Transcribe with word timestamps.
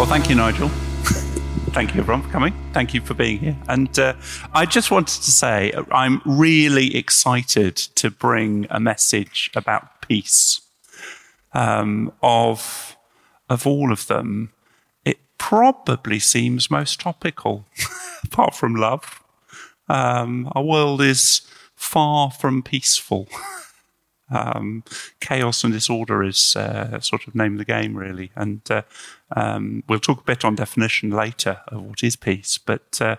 Well, 0.00 0.08
thank 0.08 0.30
you, 0.30 0.34
Nigel. 0.34 0.68
thank 1.74 1.94
you, 1.94 2.00
everyone, 2.00 2.22
for 2.22 2.30
coming. 2.30 2.54
Thank 2.72 2.94
you 2.94 3.02
for 3.02 3.12
being 3.12 3.38
here. 3.38 3.58
And 3.68 3.98
uh, 3.98 4.14
I 4.54 4.64
just 4.64 4.90
wanted 4.90 5.20
to 5.20 5.30
say 5.30 5.74
I'm 5.92 6.22
really 6.24 6.96
excited 6.96 7.76
to 7.76 8.10
bring 8.10 8.66
a 8.70 8.80
message 8.80 9.50
about 9.54 10.00
peace. 10.00 10.62
Um, 11.52 12.14
of 12.22 12.96
of 13.50 13.66
all 13.66 13.92
of 13.92 14.06
them, 14.06 14.52
it 15.04 15.18
probably 15.36 16.18
seems 16.18 16.70
most 16.70 16.98
topical, 16.98 17.66
apart 18.24 18.54
from 18.54 18.76
love. 18.76 19.22
Um, 19.86 20.50
our 20.52 20.62
world 20.62 21.02
is 21.02 21.42
far 21.76 22.30
from 22.30 22.62
peaceful. 22.62 23.28
Um, 24.32 24.84
chaos 25.20 25.64
and 25.64 25.72
disorder 25.72 26.22
is 26.22 26.54
uh, 26.54 27.00
sort 27.00 27.26
of 27.26 27.34
name 27.34 27.54
of 27.54 27.58
the 27.58 27.64
game, 27.64 27.96
really. 27.96 28.30
And 28.36 28.60
uh, 28.70 28.82
um, 29.36 29.82
we'll 29.88 30.00
talk 30.00 30.20
a 30.20 30.24
bit 30.24 30.44
on 30.44 30.54
definition 30.54 31.10
later 31.10 31.60
of 31.68 31.82
what 31.82 32.02
is 32.02 32.16
peace. 32.16 32.58
But 32.58 33.00
uh, 33.00 33.16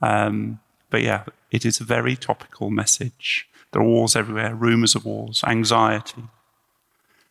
um, 0.00 0.60
but 0.90 1.02
yeah, 1.02 1.24
it 1.50 1.64
is 1.64 1.80
a 1.80 1.84
very 1.84 2.16
topical 2.16 2.70
message. 2.70 3.48
There 3.72 3.82
are 3.82 3.86
wars 3.86 4.16
everywhere, 4.16 4.54
rumours 4.54 4.94
of 4.94 5.04
wars, 5.04 5.42
anxiety, 5.46 6.24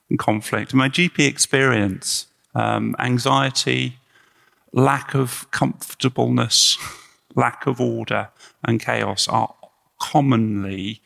and 0.09 0.17
conflict. 0.17 0.73
In 0.73 0.79
my 0.79 0.89
GP 0.89 1.27
experience, 1.27 2.27
um, 2.55 2.95
anxiety, 2.97 3.97
lack 4.73 5.13
of 5.13 5.49
comfortableness, 5.51 6.77
lack 7.35 7.67
of 7.67 7.79
order, 7.79 8.29
and 8.63 8.79
chaos 8.79 9.27
are 9.27 9.53
commonly 9.99 11.01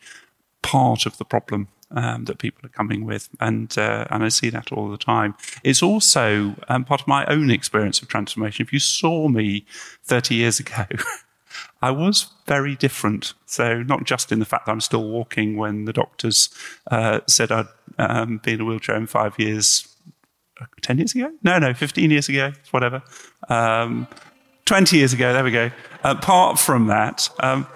part 0.62 1.04
of 1.04 1.18
the 1.18 1.24
problem 1.24 1.68
um, 1.90 2.24
that 2.24 2.38
people 2.38 2.64
are 2.64 2.70
coming 2.70 3.04
with, 3.04 3.28
and 3.40 3.76
uh, 3.78 4.06
and 4.10 4.24
I 4.24 4.28
see 4.28 4.50
that 4.50 4.72
all 4.72 4.88
the 4.88 4.96
time. 4.96 5.34
It's 5.62 5.82
also 5.82 6.54
um, 6.68 6.84
part 6.84 7.00
of 7.00 7.08
my 7.08 7.24
own 7.26 7.50
experience 7.50 8.02
of 8.02 8.08
transformation. 8.08 8.64
If 8.64 8.72
you 8.72 8.78
saw 8.78 9.28
me 9.28 9.64
30 10.04 10.34
years 10.34 10.60
ago, 10.60 10.86
I 11.82 11.90
was 11.90 12.26
very 12.46 12.74
different. 12.74 13.34
So 13.46 13.82
not 13.82 14.04
just 14.04 14.32
in 14.32 14.38
the 14.38 14.44
fact 14.44 14.66
that 14.66 14.72
I'm 14.72 14.80
still 14.80 15.08
walking 15.08 15.56
when 15.56 15.84
the 15.84 15.92
doctors 15.92 16.50
uh, 16.90 17.20
said 17.26 17.52
I'd 17.52 17.66
um, 17.98 18.38
be 18.38 18.52
in 18.52 18.60
a 18.60 18.64
wheelchair 18.64 18.96
in 18.96 19.06
five 19.06 19.38
years. 19.38 19.92
10 20.80 20.96
years 20.96 21.14
ago? 21.14 21.30
No, 21.42 21.58
no, 21.58 21.74
15 21.74 22.10
years 22.10 22.30
ago, 22.30 22.50
whatever. 22.70 23.02
Um, 23.50 24.08
20 24.64 24.96
years 24.96 25.12
ago, 25.12 25.34
there 25.34 25.44
we 25.44 25.50
go. 25.50 25.70
Apart 26.02 26.58
from 26.58 26.86
that, 26.86 27.28
um, 27.40 27.66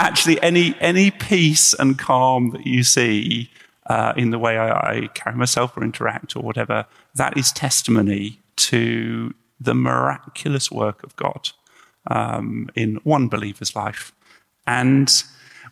actually 0.00 0.42
any 0.42 0.74
any 0.80 1.10
peace 1.10 1.74
and 1.74 1.98
calm 1.98 2.50
that 2.50 2.66
you 2.66 2.82
see 2.82 3.50
uh, 3.86 4.12
in 4.16 4.30
the 4.30 4.38
way 4.38 4.56
I, 4.56 4.68
I, 4.70 5.06
carry 5.14 5.36
myself 5.36 5.76
or 5.76 5.82
interact 5.82 6.36
or 6.36 6.42
whatever, 6.42 6.86
that 7.16 7.36
is 7.36 7.50
testimony 7.50 8.40
to 8.56 9.34
the 9.60 9.74
miraculous 9.74 10.70
work 10.70 11.02
of 11.02 11.16
God 11.16 11.50
um, 12.06 12.70
in 12.76 13.00
one 13.02 13.28
believer's 13.28 13.74
life, 13.76 14.12
and 14.66 15.10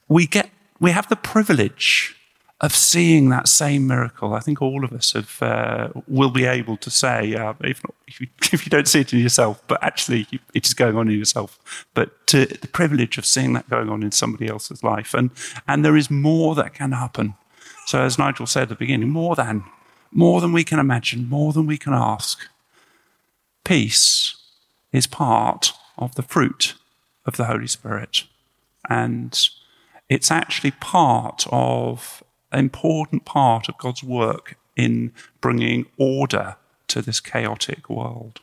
we 0.09 0.27
get 0.27 0.51
we 0.79 0.91
have 0.91 1.09
the 1.09 1.17
privilege 1.17 2.15
of 2.61 2.75
seeing 2.75 3.29
that 3.29 3.47
same 3.47 3.87
miracle. 3.87 4.35
I 4.35 4.41
think 4.41 4.61
all 4.61 4.85
of 4.85 4.93
us 4.93 5.13
have, 5.13 5.41
uh, 5.41 5.89
will 6.09 6.31
be 6.31 6.45
able 6.45 6.77
to 6.79 6.91
say, 6.91 7.35
uh, 7.35 7.55
if, 7.61 7.83
not, 7.85 7.95
if, 8.09 8.21
you, 8.21 8.27
if, 8.53 8.67
you, 8.67 8.71
don't 8.71 8.89
see 8.89 9.01
it 9.01 9.13
in 9.13 9.21
yourself, 9.21 9.63
but 9.69 9.83
actually 9.83 10.27
it 10.55 10.67
is 10.67 10.75
going 10.75 10.97
on 10.97 11.09
in 11.09 11.19
yourself, 11.19 11.87
but 11.95 12.27
to, 12.27 12.47
the 12.47 12.67
privilege 12.67 13.17
of 13.17 13.25
seeing 13.25 13.53
that 13.53 13.71
going 13.71 13.89
on 13.89 14.03
in 14.03 14.11
somebody 14.11 14.49
else's 14.49 14.83
life. 14.83 15.15
And, 15.15 15.31
and 15.69 15.85
there 15.85 15.97
is 15.97 16.11
more 16.11 16.57
that 16.57 16.75
can 16.75 16.93
happen. 16.93 17.35
So, 17.87 18.03
as 18.03 18.19
Nigel 18.19 18.47
said 18.47 18.65
at 18.65 18.69
the 18.71 18.75
beginning, 18.75 19.11
more 19.11 19.37
than, 19.37 19.65
more 20.11 20.41
than 20.41 20.53
we 20.53 20.65
can 20.65 20.81
imagine, 20.81 21.29
more 21.29 21.53
than 21.53 21.67
we 21.67 21.79
can 21.79 21.95
ask. 21.95 22.39
Peace 23.65 24.37
is 24.93 25.07
part 25.07 25.73
of 25.97 26.15
the 26.17 26.23
fruit 26.23 26.75
of 27.25 27.37
the 27.37 27.45
Holy 27.45 27.67
Spirit. 27.67 28.25
And 28.91 29.39
it's 30.09 30.31
actually 30.31 30.73
part 30.73 31.47
of 31.53 32.23
important 32.53 33.25
part 33.25 33.69
of 33.69 33.77
God's 33.79 34.03
work 34.03 34.57
in 34.77 35.13
bringing 35.41 35.87
order 35.99 36.57
to 36.89 37.03
this 37.03 37.21
chaotic 37.21 37.91
world. 37.91 38.41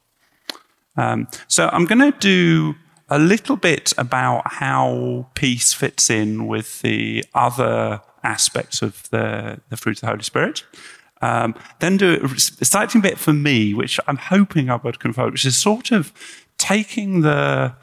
Um, 0.97 1.27
so 1.47 1.69
I'm 1.71 1.85
going 1.85 2.11
to 2.11 2.17
do 2.17 2.75
a 3.09 3.19
little 3.19 3.55
bit 3.55 3.93
about 3.97 4.53
how 4.53 5.27
peace 5.35 5.73
fits 5.73 6.09
in 6.09 6.47
with 6.47 6.81
the 6.81 7.23
other 7.33 8.01
aspects 8.23 8.81
of 8.81 9.09
the, 9.09 9.61
the 9.69 9.77
fruit 9.77 9.97
of 9.97 10.01
the 10.01 10.07
Holy 10.07 10.23
Spirit. 10.23 10.63
Um, 11.21 11.55
then 11.79 11.97
do 11.97 12.19
a 12.21 12.25
exciting 12.25 13.01
bit 13.01 13.17
for 13.17 13.33
me, 13.33 13.73
which 13.73 13.99
I'm 14.07 14.17
hoping 14.17 14.69
I'll 14.69 14.79
be 14.79 14.89
able 14.89 15.31
which 15.31 15.45
is 15.45 15.57
sort 15.57 15.91
of 15.91 16.11
taking 16.57 17.21
the 17.21 17.73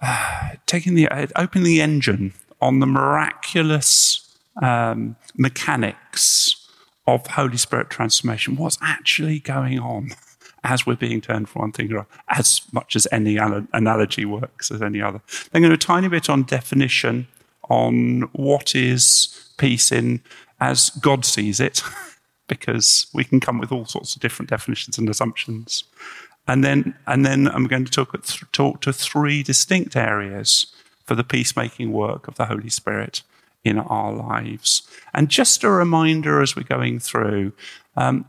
uh, 0.00 0.50
taking 0.66 0.94
the 0.94 1.08
uh, 1.08 1.26
opening 1.34 1.64
the 1.64 1.80
engine 1.80 2.34
on 2.60 2.78
the 2.78 2.86
miraculous 2.86 4.27
um, 4.62 5.16
mechanics 5.36 6.68
of 7.06 7.26
Holy 7.26 7.56
Spirit 7.56 7.90
transformation, 7.90 8.56
what's 8.56 8.78
actually 8.82 9.40
going 9.40 9.78
on 9.78 10.10
as 10.64 10.86
we're 10.86 10.96
being 10.96 11.20
turned 11.20 11.48
from 11.48 11.60
one 11.60 11.72
thing 11.72 11.88
to 11.88 11.94
another, 11.94 12.08
as 12.28 12.60
much 12.72 12.96
as 12.96 13.06
any 13.10 13.36
analogy 13.36 14.24
works 14.24 14.70
as 14.70 14.82
any 14.82 15.00
other. 15.00 15.22
Then 15.50 15.62
going 15.62 15.70
to 15.70 15.76
a 15.76 15.78
tiny 15.78 16.08
bit 16.08 16.28
on 16.28 16.42
definition, 16.42 17.28
on 17.70 18.22
what 18.32 18.74
is 18.74 19.52
peace 19.56 19.92
in 19.92 20.20
as 20.60 20.90
God 20.90 21.24
sees 21.24 21.60
it, 21.60 21.82
because 22.48 23.06
we 23.14 23.24
can 23.24 23.40
come 23.40 23.58
with 23.58 23.70
all 23.72 23.86
sorts 23.86 24.14
of 24.14 24.22
different 24.22 24.50
definitions 24.50 24.98
and 24.98 25.08
assumptions. 25.08 25.84
And 26.46 26.64
then, 26.64 26.94
and 27.06 27.24
then 27.24 27.46
I'm 27.48 27.66
going 27.66 27.84
to 27.84 27.90
talk, 27.90 28.20
talk 28.52 28.80
to 28.80 28.92
three 28.92 29.42
distinct 29.42 29.96
areas 29.96 30.66
for 31.04 31.14
the 31.14 31.24
peacemaking 31.24 31.92
work 31.92 32.26
of 32.26 32.34
the 32.34 32.46
Holy 32.46 32.70
Spirit 32.70 33.22
in 33.64 33.78
our 33.78 34.12
lives. 34.12 34.82
And 35.14 35.28
just 35.28 35.64
a 35.64 35.70
reminder 35.70 36.40
as 36.40 36.56
we're 36.56 36.62
going 36.62 36.98
through, 36.98 37.52
um, 37.96 38.24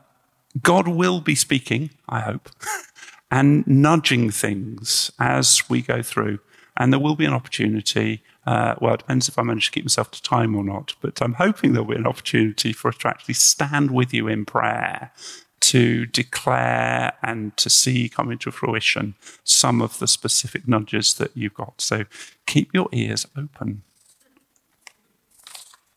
God 0.62 0.88
will 0.88 1.22
be 1.22 1.36
speaking, 1.36 1.92
I 2.08 2.22
hope, 2.22 2.50
and 3.32 3.66
nudging 3.68 4.32
things 4.32 5.12
as 5.20 5.70
we 5.70 5.82
go 5.82 6.02
through. 6.02 6.40
And 6.78 6.94
there 6.94 7.00
will 7.00 7.16
be 7.16 7.26
an 7.26 7.34
opportunity. 7.34 8.24
Uh, 8.46 8.76
well, 8.80 8.94
it 8.94 9.00
depends 9.00 9.28
if 9.28 9.38
I 9.38 9.44
manage 9.44 9.66
to 9.66 9.72
keep 9.72 9.84
myself 9.84 10.12
to 10.12 10.22
time 10.22 10.56
or 10.56 10.64
not, 10.64 10.96
but 11.02 11.22
I'm 11.22 11.34
hoping 11.34 11.74
there'll 11.74 11.88
be 11.88 11.96
an 11.96 12.08
opportunity 12.08 12.74
for 12.74 12.88
us 12.88 12.98
to 13.00 13.10
actually 13.10 13.34
stand 13.34 13.92
with 13.92 14.14
you 14.14 14.28
in 14.28 14.46
prayer 14.46 15.12
to 15.60 16.06
declare 16.06 17.14
and 17.22 17.56
to 17.58 17.70
see 17.70 18.10
come 18.10 18.32
into 18.32 18.52
fruition 18.52 19.16
some 19.44 19.82
of 19.82 20.00
the 20.00 20.08
specific 20.08 20.68
nudges 20.68 21.16
that 21.16 21.36
you've 21.36 21.54
got. 21.54 21.82
So 21.82 22.06
keep 22.46 22.74
your 22.74 22.88
ears 22.92 23.28
open. 23.38 23.84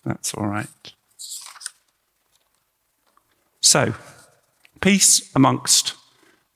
That's 0.04 0.34
all 0.34 0.46
right. 0.46 0.66
So, 3.60 3.94
peace 4.80 5.30
amongst 5.34 5.94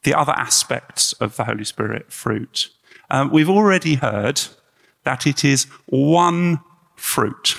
the 0.03 0.15
other 0.15 0.33
aspects 0.33 1.13
of 1.15 1.37
the 1.37 1.45
Holy 1.45 1.65
Spirit 1.65 2.13
fruit. 2.13 2.69
Um, 3.11 3.31
we've 3.31 3.51
already 3.51 3.95
heard 3.95 4.43
that 5.05 5.27
it 5.27 5.45
is 5.45 5.65
one 5.87 6.61
fruit, 6.97 7.55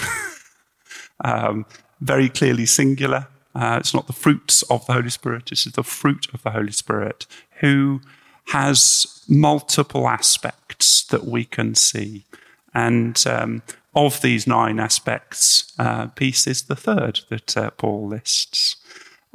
um, 1.24 1.66
very 2.02 2.30
clearly 2.30 2.66
singular. 2.66 3.28
Uh, 3.56 3.78
it's 3.80 3.94
not 3.94 4.08
the 4.08 4.14
fruits 4.14 4.64
of 4.64 4.86
the 4.86 4.94
Holy 4.94 5.10
Spirit, 5.10 5.52
it 5.52 5.66
is 5.66 5.74
the 5.74 5.84
fruit 5.84 6.28
of 6.34 6.44
the 6.44 6.52
Holy 6.52 6.72
Spirit, 6.72 7.26
who 7.60 8.02
has 8.50 9.24
multiple 9.28 10.08
aspects 10.08 11.04
that 11.06 11.26
we 11.26 11.44
can 11.44 11.76
see. 11.76 12.26
And 12.74 13.22
um, 13.26 13.64
of 13.98 14.22
these 14.22 14.46
nine 14.46 14.80
aspects, 14.80 15.74
uh, 15.80 16.06
peace 16.08 16.46
is 16.46 16.64
the 16.64 16.76
third 16.76 17.22
that 17.30 17.58
uh, 17.58 17.72
Paul 17.72 18.08
lists. 18.08 18.76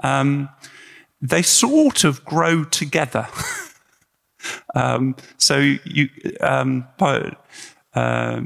Um, 0.04 0.48
they 1.20 1.42
sort 1.42 2.04
of 2.04 2.24
grow 2.24 2.62
together. 2.62 3.26
um, 4.74 5.16
so 5.36 5.58
you, 5.84 6.08
um, 6.40 6.86
uh, 7.00 7.30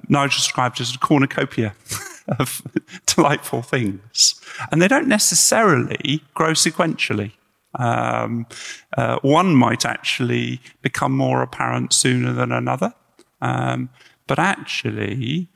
Nigel 0.08 0.38
described 0.38 0.80
as 0.80 0.94
a 0.94 0.98
cornucopia 0.98 1.74
of 2.38 2.62
delightful 3.04 3.60
things, 3.60 4.40
and 4.72 4.80
they 4.80 4.88
don't 4.88 5.08
necessarily 5.08 6.24
grow 6.32 6.52
sequentially. 6.52 7.32
Um, 7.78 8.46
uh, 8.96 9.18
one 9.20 9.54
might 9.54 9.84
actually 9.84 10.62
become 10.80 11.12
more 11.12 11.42
apparent 11.42 11.92
sooner 11.92 12.32
than 12.32 12.52
another, 12.52 12.94
um, 13.42 13.90
but 14.26 14.38
actually, 14.38 15.50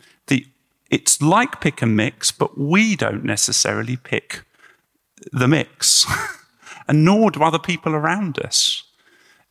it's 0.90 1.22
like 1.22 1.60
pick 1.60 1.82
and 1.82 1.96
mix, 1.96 2.31
but 2.32 2.58
we 2.58 2.96
don't 2.96 3.25
necessarily 3.25 3.96
pick 3.96 4.42
the 5.32 5.48
mix, 5.48 6.06
and 6.88 7.04
nor 7.04 7.31
do 7.31 7.42
other 7.42 7.58
people 7.58 7.94
around 7.94 8.38
us. 8.40 8.82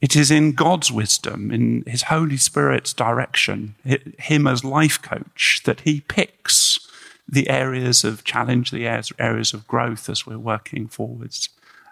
It 0.02 0.16
is 0.16 0.32
in 0.32 0.54
God's 0.54 0.92
wisdom, 0.92 1.52
in 1.52 1.84
His 1.88 2.04
Holy 2.04 2.38
Spirit's 2.38 2.94
direction, 2.94 3.76
Him 3.84 4.48
as 4.48 4.64
life 4.64 5.02
coach, 5.02 5.62
that 5.66 5.82
He 5.82 6.02
picks 6.02 6.80
the 7.28 7.50
areas 7.50 8.04
of 8.04 8.24
challenge, 8.24 8.72
the 8.72 8.88
areas 9.20 9.54
of 9.54 9.68
growth 9.68 10.10
as 10.10 10.26
we're 10.26 10.40
working 10.40 10.88
forwards. 10.88 11.50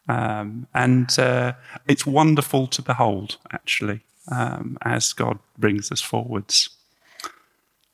Um, 0.08 0.68
and 0.74 1.18
uh, 1.20 1.54
it's 1.88 2.06
wonderful 2.06 2.68
to 2.68 2.82
behold, 2.82 3.38
actually, 3.52 4.02
um, 4.30 4.78
as 4.82 5.14
God 5.14 5.40
brings 5.58 5.92
us 5.92 6.02
forwards. 6.02 6.70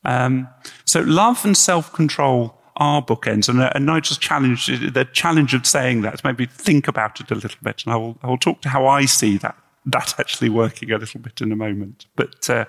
Um, 0.05 0.47
so, 0.85 1.01
love 1.01 1.45
and 1.45 1.55
self 1.55 1.91
control 1.93 2.57
are 2.77 3.01
bookends. 3.01 3.49
And, 3.49 3.61
uh, 3.61 3.71
and 3.75 3.85
Nigel's 3.85 4.17
challenge, 4.17 4.67
the 4.67 5.07
challenge 5.11 5.53
of 5.53 5.65
saying 5.65 6.01
that, 6.01 6.23
maybe 6.23 6.45
think 6.45 6.87
about 6.87 7.19
it 7.19 7.31
a 7.31 7.35
little 7.35 7.59
bit. 7.61 7.83
And 7.85 7.93
I 7.93 7.97
will, 7.97 8.17
I 8.23 8.27
will 8.27 8.37
talk 8.37 8.61
to 8.61 8.69
how 8.69 8.87
I 8.87 9.05
see 9.05 9.37
that, 9.37 9.55
that 9.85 10.15
actually 10.19 10.49
working 10.49 10.91
a 10.91 10.97
little 10.97 11.19
bit 11.19 11.41
in 11.41 11.51
a 11.51 11.55
moment. 11.55 12.05
But 12.15 12.49
uh, 12.49 12.65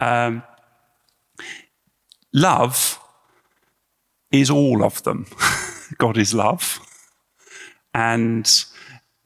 um, 0.00 0.42
love 2.32 2.98
is 4.30 4.50
all 4.50 4.84
of 4.84 5.02
them. 5.02 5.26
God 5.98 6.18
is 6.18 6.34
love. 6.34 6.80
And 7.94 8.50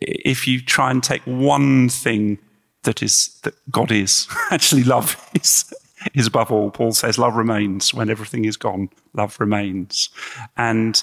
if 0.01 0.47
you 0.47 0.61
try 0.61 0.91
and 0.91 1.03
take 1.03 1.23
one 1.23 1.89
thing 1.89 2.39
that 2.83 3.03
is 3.03 3.39
that 3.43 3.55
God 3.71 3.91
is, 3.91 4.29
actually 4.51 4.85
love 4.85 5.17
is 5.35 5.73
is 6.15 6.27
above 6.27 6.51
all. 6.51 6.71
Paul 6.71 6.93
says 6.93 7.19
love 7.19 7.37
remains 7.37 7.93
when 7.95 8.11
everything 8.11 8.45
is 8.45 8.57
gone. 8.57 8.91
Love 9.15 9.39
remains, 9.41 10.11
and 10.57 11.03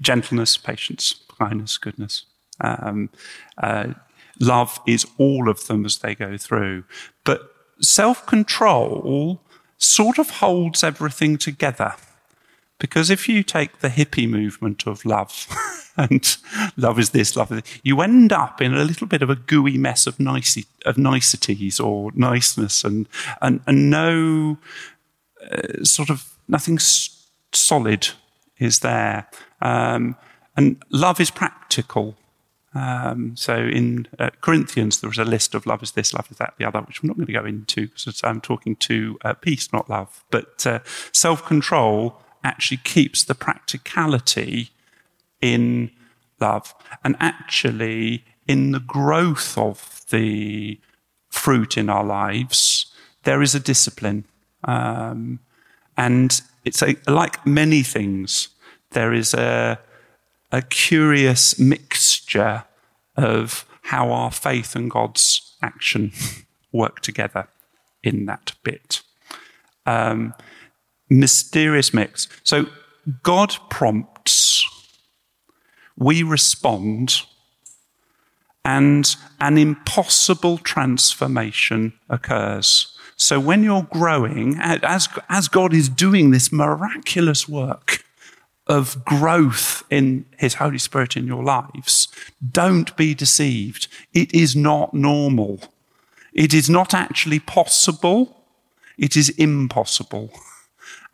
gentleness, 0.00 0.56
patience, 0.56 1.20
kindness, 1.38 1.78
goodness. 1.78 2.26
Um, 2.60 3.10
uh, 3.58 3.94
love 4.40 4.80
is 4.86 5.06
all 5.18 5.48
of 5.48 5.66
them 5.66 5.84
as 5.84 5.98
they 5.98 6.14
go 6.14 6.36
through, 6.36 6.84
but 7.24 7.52
self-control 7.80 9.40
sort 9.78 10.18
of 10.18 10.30
holds 10.30 10.84
everything 10.84 11.36
together. 11.36 11.94
Because 12.84 13.08
if 13.08 13.30
you 13.30 13.42
take 13.42 13.78
the 13.78 13.88
hippie 13.88 14.28
movement 14.28 14.86
of 14.86 15.06
love, 15.06 15.48
and 15.96 16.36
love 16.76 16.98
is 16.98 17.10
this, 17.10 17.34
love 17.34 17.50
is 17.50 17.62
this, 17.62 17.80
you 17.82 18.02
end 18.02 18.30
up 18.30 18.60
in 18.60 18.74
a 18.74 18.84
little 18.84 19.06
bit 19.06 19.22
of 19.22 19.30
a 19.30 19.36
gooey 19.36 19.78
mess 19.78 20.06
of, 20.06 20.20
nicety, 20.20 20.66
of 20.84 20.98
niceties 20.98 21.80
or 21.80 22.12
niceness 22.14 22.84
and, 22.84 23.08
and, 23.40 23.62
and 23.66 23.88
no 23.88 24.58
uh, 25.50 25.82
sort 25.82 26.10
of 26.10 26.36
nothing 26.46 26.74
s- 26.74 27.26
solid 27.52 28.08
is 28.58 28.80
there. 28.80 29.30
Um, 29.62 30.14
and 30.54 30.76
love 30.90 31.20
is 31.20 31.30
practical. 31.30 32.16
Um, 32.74 33.34
so 33.34 33.56
in 33.56 34.08
uh, 34.18 34.28
Corinthians, 34.42 35.00
there 35.00 35.08
was 35.08 35.16
a 35.16 35.24
list 35.24 35.54
of 35.54 35.64
love 35.64 35.82
is 35.82 35.92
this, 35.92 36.12
love 36.12 36.30
is 36.30 36.36
that, 36.36 36.52
the 36.58 36.66
other, 36.66 36.80
which 36.82 37.02
I'm 37.02 37.06
not 37.06 37.16
going 37.16 37.28
to 37.28 37.32
go 37.32 37.46
into 37.46 37.88
because 37.88 38.20
I'm 38.22 38.42
talking 38.42 38.76
to 38.76 39.18
uh, 39.24 39.32
peace, 39.32 39.72
not 39.72 39.88
love. 39.88 40.22
But 40.30 40.66
uh, 40.66 40.80
self 41.12 41.46
control 41.46 42.20
actually 42.44 42.76
keeps 42.78 43.24
the 43.24 43.34
practicality 43.34 44.70
in 45.40 45.90
love 46.40 46.74
and 47.02 47.16
actually 47.18 48.24
in 48.46 48.72
the 48.72 48.80
growth 48.80 49.56
of 49.58 50.02
the 50.10 50.78
fruit 51.30 51.76
in 51.76 51.88
our 51.88 52.04
lives 52.04 52.94
there 53.24 53.42
is 53.42 53.54
a 53.54 53.60
discipline. 53.60 54.24
Um, 54.62 55.40
and 55.96 56.40
it's 56.64 56.82
a, 56.82 56.96
like 57.06 57.44
many 57.46 57.82
things 57.82 58.48
there 58.90 59.12
is 59.12 59.34
a, 59.34 59.78
a 60.52 60.62
curious 60.62 61.58
mixture 61.58 62.64
of 63.16 63.66
how 63.82 64.12
our 64.12 64.30
faith 64.30 64.76
and 64.76 64.90
god's 64.90 65.56
action 65.62 66.12
work 66.72 67.00
together 67.00 67.48
in 68.02 68.26
that 68.26 68.52
bit. 68.62 69.02
Um, 69.84 70.34
mysterious 71.08 71.92
mix. 71.92 72.28
So 72.42 72.66
God 73.22 73.56
prompts, 73.70 74.64
we 75.96 76.22
respond, 76.22 77.22
and 78.64 79.14
an 79.40 79.58
impossible 79.58 80.58
transformation 80.58 81.92
occurs. 82.08 82.96
So 83.16 83.38
when 83.38 83.62
you're 83.62 83.86
growing, 83.90 84.56
as, 84.58 85.08
as 85.28 85.48
God 85.48 85.74
is 85.74 85.88
doing 85.88 86.30
this 86.30 86.50
miraculous 86.50 87.48
work 87.48 88.04
of 88.66 89.04
growth 89.04 89.84
in 89.90 90.24
His 90.38 90.54
Holy 90.54 90.78
Spirit 90.78 91.16
in 91.16 91.26
your 91.26 91.44
lives, 91.44 92.08
don't 92.50 92.96
be 92.96 93.14
deceived. 93.14 93.88
It 94.14 94.34
is 94.34 94.56
not 94.56 94.94
normal. 94.94 95.60
It 96.32 96.54
is 96.54 96.70
not 96.70 96.94
actually 96.94 97.40
possible. 97.40 98.44
It 98.96 99.16
is 99.16 99.28
impossible. 99.30 100.30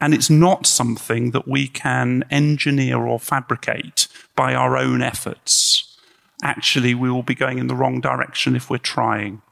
And 0.00 0.14
it's 0.14 0.30
not 0.30 0.66
something 0.66 1.32
that 1.32 1.46
we 1.46 1.68
can 1.68 2.24
engineer 2.30 2.98
or 2.98 3.20
fabricate 3.20 4.08
by 4.34 4.54
our 4.54 4.76
own 4.76 5.02
efforts. 5.02 5.98
Actually, 6.42 6.94
we 6.94 7.10
will 7.10 7.22
be 7.22 7.34
going 7.34 7.58
in 7.58 7.66
the 7.66 7.74
wrong 7.74 8.00
direction 8.00 8.56
if 8.56 8.70
we're 8.70 8.78
trying. 8.78 9.42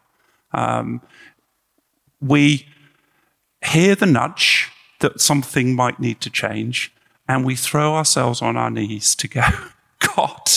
Um, 0.52 1.02
we 2.20 2.66
hear 3.64 3.94
the 3.94 4.06
nudge 4.06 4.70
that 5.00 5.20
something 5.20 5.74
might 5.74 6.00
need 6.00 6.20
to 6.22 6.30
change, 6.30 6.92
and 7.28 7.44
we 7.44 7.54
throw 7.54 7.94
ourselves 7.94 8.40
on 8.40 8.56
our 8.56 8.70
knees 8.70 9.14
to 9.16 9.28
go, 9.28 9.42
God, 10.16 10.50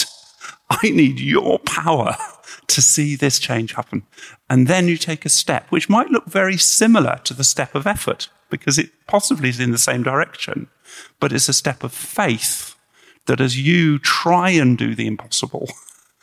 I 0.69 0.89
need 0.89 1.19
your 1.19 1.59
power 1.59 2.15
to 2.67 2.81
see 2.81 3.17
this 3.17 3.39
change 3.39 3.73
happen. 3.73 4.03
And 4.49 4.67
then 4.67 4.87
you 4.87 4.95
take 4.95 5.25
a 5.25 5.29
step, 5.29 5.67
which 5.69 5.89
might 5.89 6.09
look 6.09 6.25
very 6.25 6.57
similar 6.57 7.19
to 7.25 7.33
the 7.33 7.43
step 7.43 7.75
of 7.75 7.85
effort 7.85 8.29
because 8.51 8.77
it 8.77 8.91
possibly 9.07 9.49
is 9.49 9.59
in 9.59 9.71
the 9.71 9.77
same 9.79 10.03
direction, 10.03 10.67
but 11.19 11.33
it's 11.33 11.49
a 11.49 11.53
step 11.53 11.83
of 11.83 11.91
faith 11.91 12.75
that 13.25 13.41
as 13.41 13.59
you 13.59 13.97
try 13.97 14.51
and 14.51 14.77
do 14.77 14.93
the 14.93 15.07
impossible, 15.07 15.67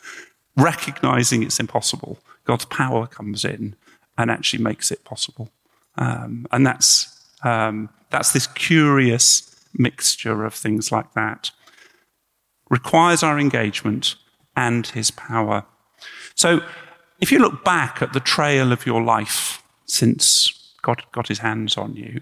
recognizing 0.55 1.43
it's 1.43 1.59
impossible, 1.59 2.19
God's 2.45 2.65
power 2.65 3.07
comes 3.07 3.43
in 3.43 3.75
and 4.17 4.31
actually 4.31 4.63
makes 4.63 4.91
it 4.91 5.03
possible. 5.03 5.49
Um, 5.97 6.45
and 6.51 6.65
that's, 6.65 7.29
um, 7.43 7.89
that's 8.09 8.31
this 8.31 8.47
curious 8.47 9.55
mixture 9.73 10.45
of 10.45 10.53
things 10.53 10.91
like 10.91 11.13
that. 11.13 11.51
Requires 12.69 13.23
our 13.23 13.39
engagement 13.39 14.15
and 14.55 14.87
his 14.87 15.11
power. 15.11 15.65
So 16.35 16.61
if 17.19 17.31
you 17.31 17.39
look 17.39 17.63
back 17.63 18.01
at 18.01 18.13
the 18.13 18.19
trail 18.19 18.71
of 18.71 18.85
your 18.85 19.01
life 19.01 19.63
since 19.85 20.48
God 20.81 21.03
got 21.11 21.27
his 21.27 21.39
hands 21.39 21.77
on 21.77 21.95
you, 21.95 22.21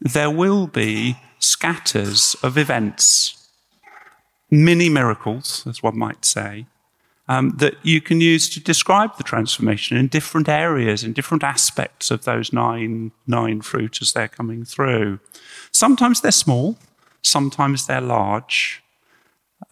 there 0.00 0.30
will 0.30 0.66
be 0.66 1.16
scatters 1.38 2.36
of 2.42 2.56
events, 2.56 3.48
mini 4.50 4.88
miracles, 4.88 5.66
as 5.66 5.82
one 5.82 5.98
might 5.98 6.24
say, 6.24 6.66
um, 7.28 7.50
that 7.58 7.74
you 7.84 8.00
can 8.00 8.20
use 8.20 8.48
to 8.50 8.60
describe 8.60 9.16
the 9.16 9.22
transformation 9.22 9.96
in 9.96 10.08
different 10.08 10.48
areas, 10.48 11.04
in 11.04 11.12
different 11.12 11.44
aspects 11.44 12.10
of 12.10 12.24
those 12.24 12.52
nine, 12.52 13.12
nine 13.26 13.60
fruit 13.60 14.02
as 14.02 14.12
they're 14.12 14.26
coming 14.28 14.64
through. 14.64 15.20
Sometimes 15.70 16.20
they're 16.20 16.32
small, 16.32 16.76
sometimes 17.22 17.86
they're 17.86 18.00
large. 18.00 18.82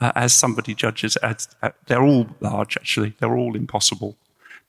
Uh, 0.01 0.13
as 0.15 0.33
somebody 0.35 0.75
judges, 0.75 1.17
as, 1.17 1.49
uh, 1.63 1.71
they're 1.87 2.03
all 2.03 2.29
large, 2.41 2.77
actually, 2.77 3.15
they're 3.19 3.37
all 3.37 3.57
impossible. 3.57 4.17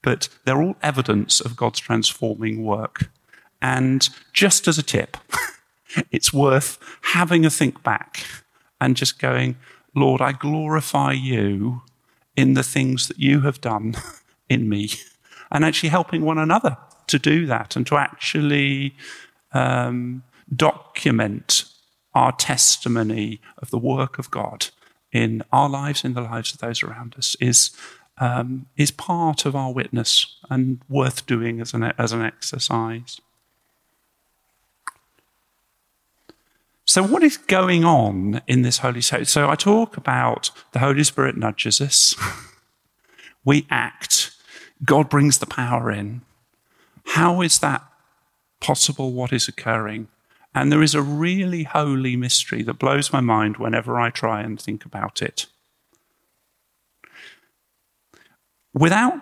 But 0.01 0.29
they're 0.45 0.61
all 0.61 0.77
evidence 0.81 1.41
of 1.41 1.57
God's 1.57 1.79
transforming 1.79 2.63
work. 2.63 3.11
And 3.61 4.07
just 4.33 4.67
as 4.67 4.77
a 4.77 4.83
tip, 4.83 5.17
it's 6.11 6.33
worth 6.33 6.77
having 7.01 7.45
a 7.45 7.49
think 7.49 7.83
back 7.83 8.25
and 8.79 8.95
just 8.95 9.19
going, 9.19 9.57
Lord, 9.95 10.21
I 10.21 10.31
glorify 10.31 11.13
you 11.13 11.81
in 12.35 12.53
the 12.53 12.63
things 12.63 13.07
that 13.07 13.19
you 13.19 13.41
have 13.41 13.59
done 13.59 13.95
in 14.49 14.69
me, 14.69 14.89
and 15.51 15.65
actually 15.65 15.89
helping 15.89 16.23
one 16.23 16.37
another 16.37 16.77
to 17.07 17.19
do 17.19 17.45
that 17.47 17.75
and 17.75 17.85
to 17.87 17.97
actually 17.97 18.95
um, 19.51 20.23
document 20.55 21.65
our 22.13 22.31
testimony 22.31 23.41
of 23.57 23.71
the 23.71 23.77
work 23.77 24.19
of 24.19 24.31
God 24.31 24.67
in 25.11 25.43
our 25.51 25.69
lives, 25.69 26.03
in 26.03 26.13
the 26.13 26.21
lives 26.21 26.53
of 26.53 26.59
those 26.59 26.83
around 26.83 27.15
us, 27.17 27.35
is 27.39 27.71
um, 28.19 28.67
is 28.75 28.91
part 28.91 29.45
of 29.45 29.55
our 29.55 29.71
witness 29.71 30.37
and 30.49 30.81
worth 30.89 31.25
doing 31.25 31.61
as 31.61 31.73
an 31.73 31.83
as 31.97 32.11
an 32.11 32.21
exercise. 32.21 33.19
So, 36.89 37.03
what 37.03 37.21
is 37.21 37.37
going 37.37 37.85
on 37.85 38.41
in 38.47 38.63
this 38.63 38.79
Holy 38.79 39.01
Spirit? 39.01 39.27
So, 39.27 39.47
I 39.47 39.53
talk 39.53 39.95
about 39.95 40.49
the 40.71 40.79
Holy 40.79 41.03
Spirit 41.03 41.37
nudges 41.37 41.79
us. 41.79 42.15
we 43.45 43.67
act. 43.69 44.31
God 44.83 45.07
brings 45.07 45.37
the 45.37 45.45
power 45.45 45.91
in. 45.91 46.21
How 47.05 47.41
is 47.41 47.59
that 47.59 47.83
possible? 48.59 49.13
What 49.13 49.31
is 49.31 49.47
occurring? 49.47 50.07
And 50.55 50.71
there 50.71 50.81
is 50.81 50.95
a 50.95 51.01
really 51.03 51.61
holy 51.61 52.15
mystery 52.15 52.63
that 52.63 52.79
blows 52.79 53.13
my 53.13 53.21
mind 53.21 53.57
whenever 53.57 53.99
I 53.99 54.09
try 54.09 54.41
and 54.41 54.59
think 54.59 54.83
about 54.83 55.21
it. 55.21 55.45
Without 58.73 59.19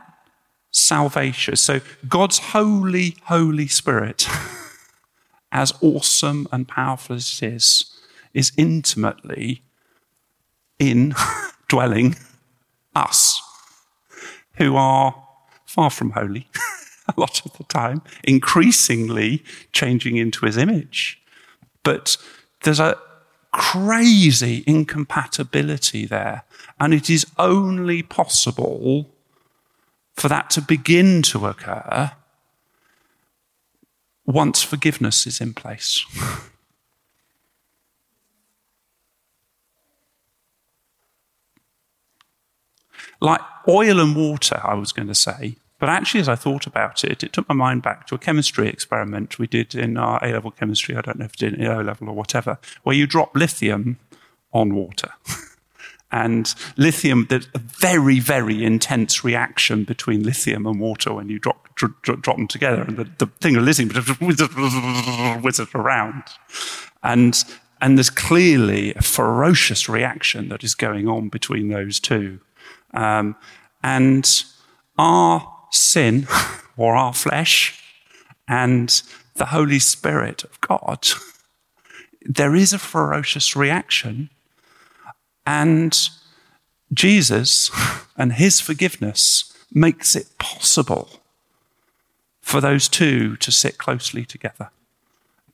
salvation, 0.71 1.57
so 1.57 1.81
God's 2.07 2.39
holy, 2.39 3.17
Holy 3.23 3.67
Spirit. 3.67 4.25
as 5.51 5.73
awesome 5.81 6.47
and 6.51 6.67
powerful 6.67 7.15
as 7.15 7.39
it 7.41 7.53
is, 7.53 7.93
is 8.33 8.51
intimately 8.57 9.63
in 10.79 11.15
dwelling 11.67 12.15
us. 12.95 13.41
who 14.55 14.75
are 14.75 15.15
far 15.65 15.89
from 15.89 16.11
holy 16.11 16.47
a 17.07 17.19
lot 17.19 17.45
of 17.45 17.53
the 17.57 17.63
time, 17.65 18.01
increasingly 18.23 19.43
changing 19.71 20.17
into 20.17 20.45
his 20.45 20.57
image. 20.57 21.21
But 21.83 22.17
there's 22.63 22.79
a 22.79 22.97
crazy 23.51 24.63
incompatibility 24.67 26.05
there. 26.05 26.43
And 26.79 26.93
it 26.93 27.09
is 27.09 27.25
only 27.37 28.03
possible 28.03 29.09
for 30.15 30.27
that 30.27 30.49
to 30.51 30.61
begin 30.61 31.21
to 31.23 31.47
occur 31.47 32.11
once 34.27 34.61
forgiveness 34.61 35.25
is 35.25 35.41
in 35.41 35.53
place. 35.53 36.05
like 43.19 43.41
oil 43.67 43.99
and 43.99 44.15
water, 44.15 44.59
I 44.63 44.75
was 44.75 44.91
going 44.91 45.07
to 45.07 45.15
say. 45.15 45.55
But 45.79 45.89
actually, 45.89 46.21
as 46.21 46.29
I 46.29 46.35
thought 46.35 46.65
about 46.65 47.03
it, 47.03 47.23
it 47.23 47.33
took 47.33 47.47
my 47.47 47.55
mind 47.55 47.83
back 47.83 48.07
to 48.07 48.15
a 48.15 48.19
chemistry 48.19 48.67
experiment 48.67 49.37
we 49.37 49.47
did 49.47 49.75
in 49.75 49.97
our 49.97 50.23
A 50.23 50.33
level 50.33 50.51
chemistry. 50.51 50.95
I 50.95 51.01
don't 51.01 51.19
know 51.19 51.25
if 51.25 51.33
it 51.33 51.39
did 51.39 51.53
in 51.53 51.67
O 51.67 51.81
level 51.81 52.09
or 52.09 52.15
whatever, 52.15 52.57
where 52.83 52.95
you 52.95 53.05
drop 53.05 53.35
lithium 53.35 53.97
on 54.51 54.73
water. 54.73 55.11
and 56.11 56.53
lithium, 56.77 57.27
there's 57.29 57.49
a 57.53 57.59
very, 57.59 58.19
very 58.19 58.63
intense 58.63 59.23
reaction 59.23 59.83
between 59.83 60.23
lithium 60.23 60.65
and 60.65 60.79
water 60.79 61.13
when 61.13 61.27
you 61.27 61.37
drop, 61.37 61.75
drop, 61.75 62.23
them 62.23 62.47
together. 62.47 62.81
And 62.81 62.97
the, 62.97 63.09
the 63.17 63.27
thing 63.27 63.57
of 63.57 63.63
lithium 63.63 63.89
whizzes 65.41 65.69
around. 65.75 66.23
And, 67.03 67.43
and 67.81 67.97
there's 67.97 68.09
clearly 68.09 68.93
a 68.93 69.01
ferocious 69.01 69.89
reaction 69.89 70.47
that 70.49 70.63
is 70.63 70.75
going 70.75 71.09
on 71.09 71.27
between 71.27 71.67
those 71.67 71.99
two. 71.99 72.39
Um, 72.93 73.35
and 73.83 74.43
our 74.97 75.53
sin 75.71 76.27
or 76.77 76.95
our 76.95 77.13
flesh 77.13 77.83
and 78.47 79.01
the 79.35 79.47
Holy 79.47 79.79
Spirit 79.79 80.45
of 80.45 80.59
God, 80.61 81.07
there 82.21 82.55
is 82.55 82.71
a 82.71 82.79
ferocious 82.79 83.57
reaction. 83.57 84.29
And 85.47 85.97
Jesus 86.93 87.71
and 88.17 88.33
his 88.33 88.59
forgiveness 88.59 89.53
makes 89.73 90.13
it 90.13 90.27
possible 90.37 91.09
for 92.41 92.59
those 92.59 92.89
two 92.89 93.37
to 93.37 93.51
sit 93.51 93.77
closely 93.77 94.25
together 94.25 94.69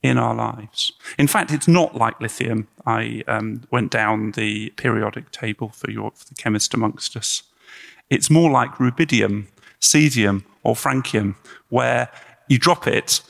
in 0.01 0.17
our 0.17 0.33
lives. 0.33 0.93
In 1.17 1.27
fact, 1.27 1.51
it's 1.51 1.67
not 1.67 1.95
like 1.95 2.19
lithium. 2.19 2.67
I 2.88 3.23
um, 3.27 3.63
went 3.69 3.91
down 3.91 4.31
the 4.31 4.71
periodic 4.71 5.29
table 5.31 5.69
for, 5.69 5.91
your, 5.91 6.12
for 6.15 6.25
the 6.25 6.35
chemist 6.35 6.73
amongst 6.73 7.15
us. 7.15 7.43
It's 8.09 8.31
more 8.31 8.50
like 8.50 8.71
rubidium, 8.73 9.45
cesium, 9.79 10.43
or 10.63 10.73
francium, 10.73 11.35
where 11.69 12.09
you 12.47 12.57
drop 12.57 12.88
it 12.88 13.21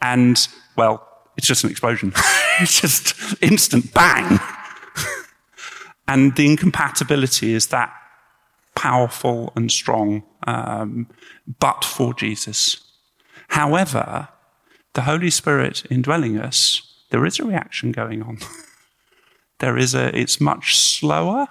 and, 0.00 0.46
well, 0.76 1.06
it's 1.36 1.48
just 1.48 1.64
an 1.64 1.70
explosion. 1.70 2.12
it's 2.60 2.80
just 2.80 3.42
instant 3.42 3.92
bang. 3.92 4.38
And 6.12 6.36
the 6.36 6.44
incompatibility 6.44 7.54
is 7.54 7.68
that 7.68 7.90
powerful 8.74 9.50
and 9.56 9.72
strong, 9.72 10.22
um, 10.46 11.06
but 11.58 11.86
for 11.86 12.12
Jesus. 12.12 12.82
However, 13.48 14.28
the 14.92 15.02
Holy 15.02 15.30
Spirit 15.30 15.84
indwelling 15.90 16.38
us, 16.38 16.82
there 17.08 17.24
is 17.24 17.38
a 17.38 17.44
reaction 17.44 17.92
going 17.92 18.22
on. 18.22 18.38
there 19.60 19.78
is 19.78 19.94
a, 19.94 20.14
it's 20.14 20.38
much 20.38 20.76
slower, 20.76 21.48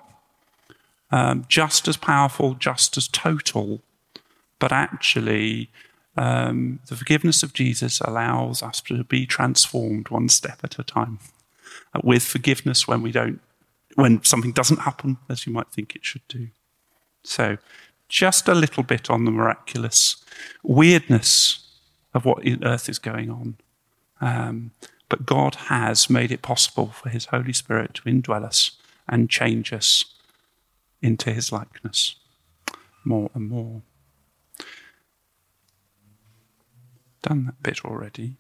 um, 1.12 1.46
just 1.48 1.88
as 1.88 1.98
powerful, 1.98 2.54
just 2.54 2.98
as 2.98 3.08
total, 3.08 3.82
but 4.60 4.72
actually, 4.72 5.72
um, 6.18 6.82
the 6.88 6.96
forgiveness 6.96 7.42
of 7.42 7.54
Jesus 7.54 8.00
allows 8.00 8.62
us 8.62 8.80
to 8.82 9.04
be 9.06 9.26
transformed 9.26 10.10
one 10.10 10.30
step 10.30 10.60
at 10.64 10.78
a 10.78 10.84
time. 10.84 11.18
Uh, 11.96 12.02
with 12.04 12.22
forgiveness 12.22 12.88
when 12.88 13.02
we 13.02 13.12
don't, 13.12 13.42
when 13.96 14.24
something 14.24 14.52
doesn't 14.52 14.82
happen 14.82 15.18
as 15.30 15.46
you 15.46 15.54
might 15.54 15.72
think 15.72 15.96
it 15.96 16.06
should 16.06 16.28
do. 16.28 16.50
So, 17.24 17.58
just 18.10 18.48
a 18.48 18.56
little 18.56 18.84
bit 18.84 19.10
on 19.10 19.26
the 19.26 19.32
miraculous 19.32 20.18
weirdness 20.64 21.68
of 22.14 22.26
what 22.26 22.44
earth 22.64 22.90
is 22.90 23.00
going 23.00 23.30
on. 23.30 23.58
Um, 24.20 24.72
but 25.08 25.26
God 25.26 25.56
has 25.56 26.10
made 26.10 26.32
it 26.32 26.42
possible 26.42 26.88
for 26.88 27.10
His 27.10 27.26
Holy 27.26 27.54
Spirit 27.54 27.94
to 27.96 28.02
indwell 28.04 28.44
us 28.44 28.72
and 29.08 29.30
change 29.30 29.74
us 29.74 30.06
into 31.02 31.32
his 31.32 31.52
likeness 31.52 32.16
more 33.04 33.30
and 33.34 33.50
more. 33.50 33.82
Done 37.22 37.46
that 37.46 37.62
bit 37.62 37.84
already. 37.84 38.38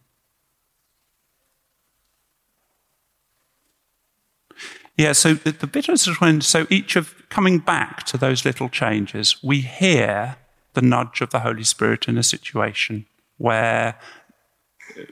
Yeah, 4.98 5.14
so 5.14 5.34
the, 5.34 5.52
the 5.52 5.68
bit 5.68 5.90
is 5.90 6.06
when, 6.20 6.42
so 6.42 6.68
each 6.70 6.96
of 6.96 7.28
coming 7.30 7.60
back 7.60 8.04
to 8.08 8.18
those 8.18 8.46
little 8.46 8.70
changes, 8.70 9.42
we 9.42 9.62
hear 9.62 10.38
the 10.74 10.82
nudge 10.82 11.22
of 11.22 11.32
the 11.32 11.40
Holy 11.40 11.64
Spirit 11.64 12.08
in 12.08 12.18
a 12.18 12.24
situation 12.24 13.06
where 13.38 13.96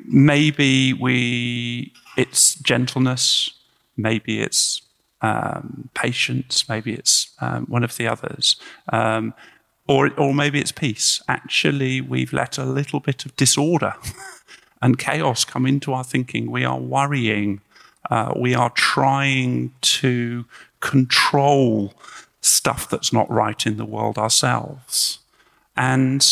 maybe 0.05 0.93
we, 0.93 1.93
it's 2.17 2.55
gentleness, 2.55 3.51
maybe 3.98 4.41
it's 4.41 4.81
um, 5.21 5.89
patience, 5.93 6.67
maybe 6.69 6.93
it's 6.93 7.33
um, 7.41 7.65
one 7.65 7.83
of 7.83 7.98
the 7.98 8.07
others, 8.07 8.55
um, 8.91 9.33
or, 9.88 10.12
or 10.19 10.33
maybe 10.33 10.59
it's 10.59 10.71
peace. 10.71 11.21
Actually, 11.27 12.00
we've 12.00 12.31
let 12.31 12.57
a 12.57 12.65
little 12.65 13.00
bit 13.00 13.25
of 13.25 13.36
disorder 13.36 13.95
and 14.81 15.00
chaos 15.00 15.43
come 15.45 15.65
into 15.65 15.93
our 15.93 16.03
thinking. 16.03 16.51
We 16.51 16.63
are 16.63 16.79
worrying. 16.79 17.62
Uh, 18.09 18.33
we 18.35 18.55
are 18.55 18.71
trying 18.71 19.73
to 19.81 20.45
control 20.79 21.93
stuff 22.41 22.89
that's 22.89 23.13
not 23.13 23.29
right 23.29 23.65
in 23.65 23.77
the 23.77 23.85
world 23.85 24.17
ourselves. 24.17 25.19
And 25.75 26.25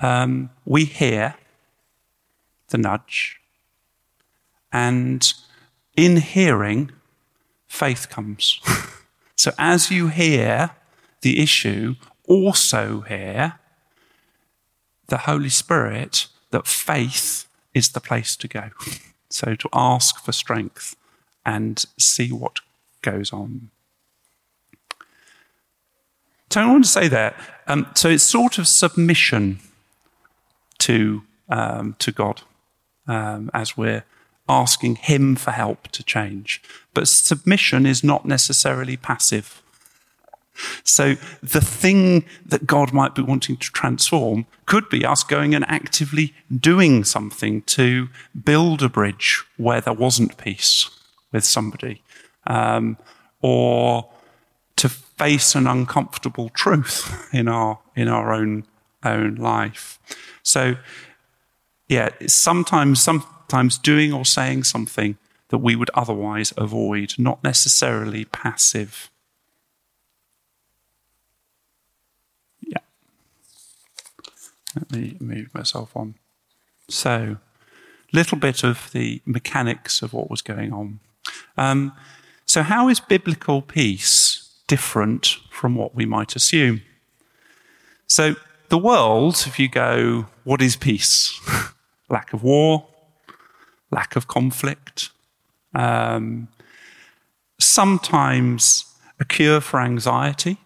um, 0.00 0.50
we 0.64 0.84
hear 0.84 1.36
the 2.68 2.78
nudge. 2.78 3.40
And 4.72 5.32
in 5.96 6.18
hearing, 6.18 6.90
faith 7.66 8.08
comes. 8.08 8.60
so 9.36 9.52
as 9.58 9.90
you 9.90 10.08
hear 10.08 10.70
the 11.22 11.42
issue, 11.42 11.94
also 12.26 13.00
hear 13.02 13.58
the 15.06 15.18
Holy 15.18 15.48
Spirit 15.48 16.26
that 16.50 16.66
faith 16.66 17.46
is 17.74 17.90
the 17.90 18.00
place 18.00 18.36
to 18.36 18.48
go. 18.48 18.70
So 19.30 19.54
to 19.54 19.68
ask 19.72 20.24
for 20.24 20.32
strength 20.32 20.96
and 21.44 21.84
see 21.98 22.32
what 22.32 22.60
goes 23.02 23.32
on. 23.32 23.70
So 26.50 26.62
I 26.62 26.66
want 26.66 26.84
to 26.84 26.90
say 26.90 27.08
that. 27.08 27.36
Um, 27.66 27.86
so 27.94 28.08
it's 28.08 28.24
sort 28.24 28.58
of 28.58 28.66
submission 28.66 29.60
to 30.78 31.22
um, 31.48 31.96
to 31.98 32.12
God 32.12 32.42
um, 33.06 33.50
as 33.52 33.76
we're 33.76 34.04
asking 34.48 34.96
Him 34.96 35.36
for 35.36 35.50
help 35.50 35.88
to 35.88 36.02
change. 36.02 36.62
But 36.94 37.08
submission 37.08 37.86
is 37.86 38.02
not 38.02 38.24
necessarily 38.24 38.96
passive. 38.96 39.62
So 40.84 41.16
the 41.42 41.60
thing 41.60 42.24
that 42.46 42.66
God 42.66 42.92
might 42.92 43.14
be 43.14 43.22
wanting 43.22 43.56
to 43.56 43.70
transform 43.72 44.46
could 44.66 44.88
be 44.88 45.04
us 45.04 45.22
going 45.22 45.54
and 45.54 45.64
actively 45.68 46.34
doing 46.54 47.04
something 47.04 47.62
to 47.62 48.08
build 48.44 48.82
a 48.82 48.88
bridge 48.88 49.44
where 49.56 49.80
there 49.80 49.94
wasn't 49.94 50.36
peace 50.36 50.90
with 51.32 51.44
somebody, 51.44 52.02
um, 52.46 52.96
or 53.42 54.08
to 54.76 54.88
face 54.88 55.54
an 55.54 55.66
uncomfortable 55.66 56.48
truth 56.50 57.28
in 57.32 57.48
our 57.48 57.78
in 57.94 58.08
our 58.08 58.32
own 58.32 58.64
own 59.04 59.36
life. 59.36 59.98
So, 60.42 60.76
yeah, 61.88 62.10
sometimes 62.26 63.02
sometimes 63.02 63.78
doing 63.78 64.12
or 64.12 64.24
saying 64.24 64.64
something 64.64 65.16
that 65.48 65.58
we 65.58 65.76
would 65.76 65.90
otherwise 65.94 66.52
avoid, 66.56 67.14
not 67.18 67.42
necessarily 67.42 68.24
passive. 68.26 69.10
Let 74.74 74.92
me 74.92 75.16
move 75.20 75.54
myself 75.54 75.96
on. 75.96 76.14
So, 76.88 77.36
little 78.12 78.38
bit 78.38 78.64
of 78.64 78.90
the 78.92 79.20
mechanics 79.24 80.02
of 80.02 80.12
what 80.12 80.30
was 80.30 80.42
going 80.42 80.72
on. 80.72 81.00
Um, 81.56 81.92
so, 82.46 82.62
how 82.62 82.88
is 82.88 83.00
biblical 83.00 83.62
peace 83.62 84.50
different 84.66 85.36
from 85.50 85.74
what 85.74 85.94
we 85.94 86.06
might 86.06 86.36
assume? 86.36 86.82
So, 88.06 88.36
the 88.68 88.78
world, 88.78 89.44
if 89.46 89.58
you 89.58 89.68
go, 89.68 90.26
what 90.44 90.60
is 90.60 90.76
peace? 90.76 91.38
Lack 92.10 92.32
of 92.32 92.42
war, 92.42 92.86
lack 93.90 94.16
of 94.16 94.28
conflict, 94.28 95.10
um, 95.74 96.48
sometimes 97.58 98.84
a 99.20 99.24
cure 99.24 99.60
for 99.60 99.80
anxiety. 99.80 100.58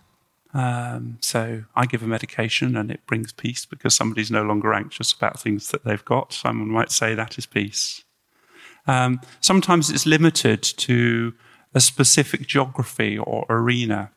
Um, 0.55 1.19
so 1.21 1.65
I 1.75 1.87
give 1.87 2.03
a 2.03 2.07
medication 2.07 2.77
and 2.77 2.91
it 2.91 3.07
brings 3.07 3.33
peace 3.33 3.65
because 3.65 3.95
somebody's 3.95 4.31
no 4.31 4.43
longer 4.43 4.75
anxious 4.75 5.13
about 5.13 5.41
things 5.41 5.69
that 5.69 5.85
they've 5.85 6.05
got. 6.05 6.33
Someone 6.33 6.69
might 6.69 6.91
say 6.91 7.15
that 7.15 7.39
is 7.39 7.47
peace. 7.47 8.05
Um, 8.87 9.21
sometimes 9.41 9.91
it's 9.91 10.07
limited 10.07 10.63
to 10.63 11.35
a 11.75 11.81
specific 11.81 12.47
geography 12.47 13.17
or 13.17 13.47
arena. 13.49 14.11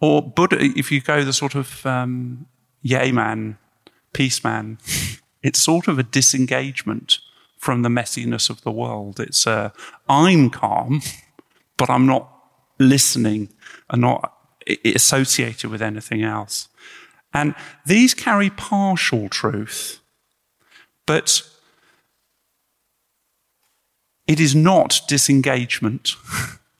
Or 0.00 0.20
Buddha, 0.20 0.58
if 0.60 0.92
you 0.92 1.00
go 1.00 1.24
the 1.24 1.32
sort 1.32 1.54
of 1.54 1.86
um, 1.86 2.46
yay 2.82 3.10
man, 3.10 3.56
peace 4.12 4.44
man, 4.44 4.78
it's 5.42 5.62
sort 5.62 5.88
of 5.88 5.98
a 5.98 6.02
disengagement 6.02 7.20
from 7.56 7.80
the 7.80 7.88
messiness 7.88 8.50
of 8.50 8.60
the 8.62 8.70
world. 8.70 9.18
It's 9.18 9.46
a, 9.46 9.72
I'm 10.08 10.50
calm, 10.50 11.00
but 11.78 11.88
I'm 11.88 12.04
not 12.04 12.30
listening 12.78 13.48
and 13.90 14.00
not 14.00 14.34
associated 14.84 15.70
with 15.70 15.82
anything 15.82 16.22
else. 16.22 16.68
And 17.32 17.54
these 17.84 18.14
carry 18.14 18.50
partial 18.50 19.28
truth, 19.28 20.00
but 21.06 21.42
it 24.26 24.40
is 24.40 24.54
not 24.54 25.00
disengagement. 25.08 26.14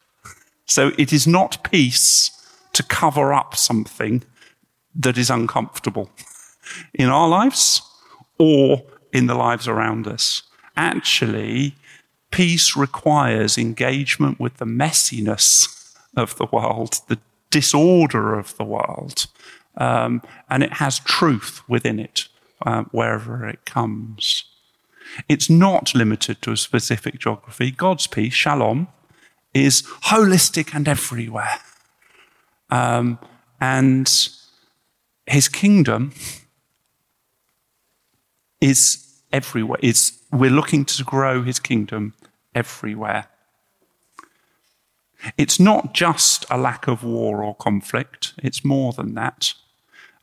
so 0.67 0.93
it 0.97 1.13
is 1.13 1.27
not 1.27 1.63
peace 1.65 2.31
to 2.73 2.83
cover 2.83 3.35
up 3.35 3.57
something 3.57 4.23
that 4.95 5.19
is 5.19 5.29
uncomfortable 5.29 6.11
in 6.95 7.09
our 7.09 7.29
lives 7.29 7.83
or 8.39 8.85
in 9.13 9.27
the 9.27 9.35
lives 9.35 9.69
around 9.69 10.07
us. 10.07 10.43
Actually, 10.77 11.75
peace 12.31 12.77
requires 12.77 13.59
engagement 13.59 14.41
with 14.41 14.57
the 14.57 14.65
messiness 14.65 15.84
of 16.17 16.37
the 16.37 16.47
world, 16.53 17.01
the 17.09 17.19
disorder 17.51 18.39
of 18.39 18.57
the 18.57 18.65
world, 18.65 19.27
um, 19.77 20.23
and 20.49 20.63
it 20.63 20.75
has 20.75 21.01
truth 21.01 21.63
within 21.69 21.99
it 21.99 22.29
uh, 22.65 22.85
wherever 22.91 23.47
it 23.49 23.65
comes. 23.65 24.45
It's 25.29 25.51
not 25.51 25.95
limited 25.95 26.41
to 26.43 26.53
a 26.53 26.57
specific 26.57 27.19
geography. 27.19 27.71
God's 27.71 28.07
peace, 28.07 28.35
shalom, 28.35 28.89
is 29.53 29.83
holistic 30.05 30.75
and 30.75 30.89
everywhere. 30.89 31.61
Um, 32.71 33.19
and 33.61 34.11
his 35.27 35.49
kingdom 35.49 36.13
is 38.61 39.21
everywhere. 39.33 39.79
Is 39.83 40.19
we're 40.33 40.51
looking 40.51 40.85
to 40.87 41.05
grow 41.05 41.43
his 41.43 41.61
kingdom 41.61 42.15
everywhere. 42.55 43.29
It's 45.37 45.59
not 45.59 45.95
just 45.95 46.45
a 46.51 46.59
lack 46.59 46.87
of 46.87 47.05
war 47.05 47.43
or 47.43 47.55
conflict, 47.55 48.35
it's 48.39 48.65
more 48.65 48.93
than 48.93 49.15
that. 49.15 49.55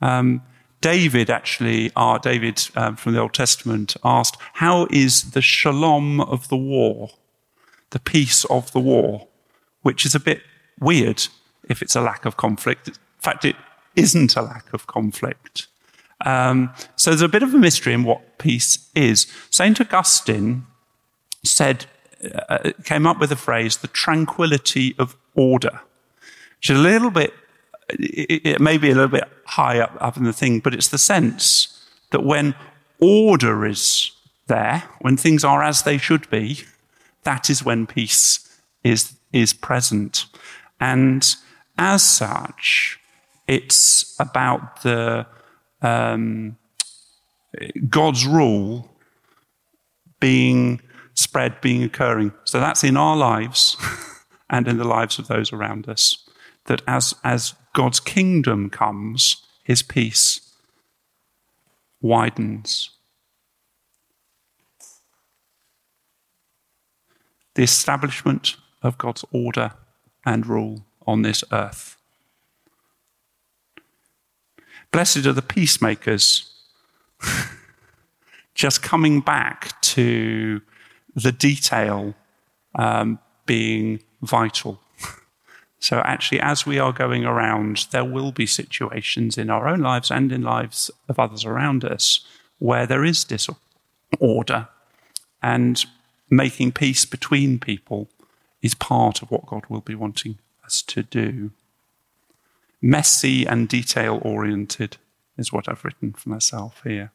Um, 0.01 0.41
David 0.81 1.29
actually, 1.29 1.91
uh, 1.96 2.17
David 2.17 2.67
um, 2.75 2.96
from 2.96 3.13
the 3.13 3.20
Old 3.20 3.34
Testament 3.34 3.96
asked, 4.03 4.38
How 4.53 4.88
is 4.89 5.31
the 5.31 5.41
shalom 5.41 6.20
of 6.20 6.50
the 6.50 6.58
war, 6.58 7.12
the 7.91 8.00
peace 8.00 8.46
of 8.46 8.72
the 8.72 8.79
war? 8.79 9.27
Which 9.84 10.05
is 10.05 10.15
a 10.15 10.20
bit 10.20 10.41
weird 10.79 11.27
if 11.70 11.81
it's 11.81 11.96
a 11.96 12.01
lack 12.01 12.25
of 12.25 12.38
conflict. 12.38 12.88
In 12.88 12.93
fact, 13.20 13.46
it 13.46 13.55
isn't 13.96 14.36
a 14.36 14.41
lack 14.41 14.74
of 14.74 14.88
conflict. 14.88 15.67
Um, 16.25 16.74
so 16.96 17.12
there's 17.12 17.22
a 17.22 17.27
bit 17.27 17.43
of 17.43 17.53
a 17.53 17.58
mystery 17.58 17.93
in 17.93 18.03
what 18.03 18.38
peace 18.38 18.89
is. 18.96 19.27
St. 19.50 19.79
Augustine 19.79 20.65
said, 21.43 21.86
uh, 22.49 22.71
came 22.83 23.07
up 23.07 23.19
with 23.19 23.31
a 23.31 23.35
phrase, 23.35 23.77
the 23.77 23.87
tranquility 23.87 24.95
of 24.97 25.15
order, 25.35 25.81
which 26.57 26.69
is 26.69 26.77
a 26.77 26.81
little 26.81 27.11
bit, 27.11 27.33
it, 27.89 28.45
it 28.45 28.62
may 28.62 28.77
be 28.77 28.89
a 28.89 28.95
little 28.95 29.10
bit 29.10 29.27
high 29.45 29.79
up, 29.79 29.95
up 29.99 30.17
in 30.17 30.23
the 30.23 30.34
thing, 30.34 30.60
but 30.60 30.73
it's 30.73 30.89
the 30.89 30.97
sense 30.97 31.84
that 32.12 32.23
when 32.23 32.55
order 32.99 33.65
is 33.65 34.12
there, 34.47 34.84
when 34.99 35.17
things 35.17 35.43
are 35.43 35.63
as 35.63 35.84
they 35.84 35.97
should 35.97 36.29
be, 36.29 36.63
that 37.23 37.49
is 37.49 37.63
when 37.63 37.88
peace 37.88 38.60
is, 38.84 39.13
is 39.31 39.53
present. 39.53 40.25
And 40.79 41.25
as 41.77 42.03
such, 42.03 42.99
it's 43.47 44.15
about 44.19 44.81
the 44.84 45.25
um, 45.81 46.57
God's 47.89 48.25
rule 48.25 48.89
being 50.19 50.81
spread, 51.21 51.62
being 51.62 51.84
occurring. 51.84 52.34
So 52.43 52.60
that's 52.60 52.84
in 52.84 52.97
our 52.97 53.15
lives 53.15 53.77
and 54.49 54.67
in 54.67 54.77
the 54.77 54.88
lives 54.88 55.19
of 55.19 55.27
those 55.27 55.53
around 55.53 55.88
us. 55.88 56.27
That 56.65 56.81
as, 56.88 57.15
as 57.23 57.55
God's 57.73 57.99
kingdom 57.99 58.69
comes, 58.69 59.45
his 59.63 59.81
peace 59.81 60.41
widens. 62.01 62.89
The 67.55 67.63
establishment 67.63 68.57
of 68.81 68.97
God's 68.97 69.25
order 69.31 69.73
and 70.25 70.45
rule 70.45 70.86
on 71.05 71.21
this 71.21 71.43
earth. 71.51 71.97
Blessed 74.91 75.25
are 75.25 75.34
the 75.34 75.41
peacemakers. 75.41 76.51
Just 78.55 78.81
coming 78.84 79.21
back 79.21 79.79
to 79.81 80.62
the 81.15 81.32
detail 81.32 82.13
um, 82.76 83.19
being 83.45 84.02
vital. 84.21 84.80
So, 85.84 85.97
actually, 86.02 86.39
as 86.39 86.63
we 86.63 86.78
are 86.78 86.93
going 86.93 87.26
around, 87.26 87.88
there 87.89 88.06
will 88.06 88.32
be 88.32 88.45
situations 88.45 89.36
in 89.36 89.50
our 89.50 89.67
own 89.67 89.80
lives 89.80 90.12
and 90.12 90.32
in 90.32 90.43
lives 90.43 90.91
of 91.10 91.17
others 91.17 91.43
around 91.43 91.84
us 91.84 92.19
where 92.60 92.86
there 92.86 93.04
is 93.04 93.24
disorder. 93.24 94.67
And 95.41 95.84
making 96.30 96.74
peace 96.74 97.04
between 97.06 97.58
people 97.58 98.10
is 98.62 98.76
part 98.76 99.24
of 99.24 99.32
what 99.32 99.47
God 99.47 99.65
will 99.69 99.82
be 99.82 99.95
wanting 99.95 100.38
us 100.63 100.84
to 100.84 101.02
do. 101.02 101.50
Messy 102.80 103.45
and 103.47 103.67
detail 103.67 104.21
oriented 104.24 104.97
is 105.36 105.52
what 105.52 105.67
I've 105.67 105.84
written 105.84 106.13
for 106.13 106.30
myself 106.30 106.82
here. 106.84 107.12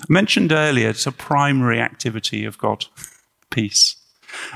I 0.00 0.06
mentioned 0.08 0.52
earlier 0.52 0.88
it's 0.88 1.06
a 1.06 1.12
primary 1.12 1.80
activity 1.80 2.44
of 2.44 2.58
God, 2.58 2.86
peace. 3.50 3.96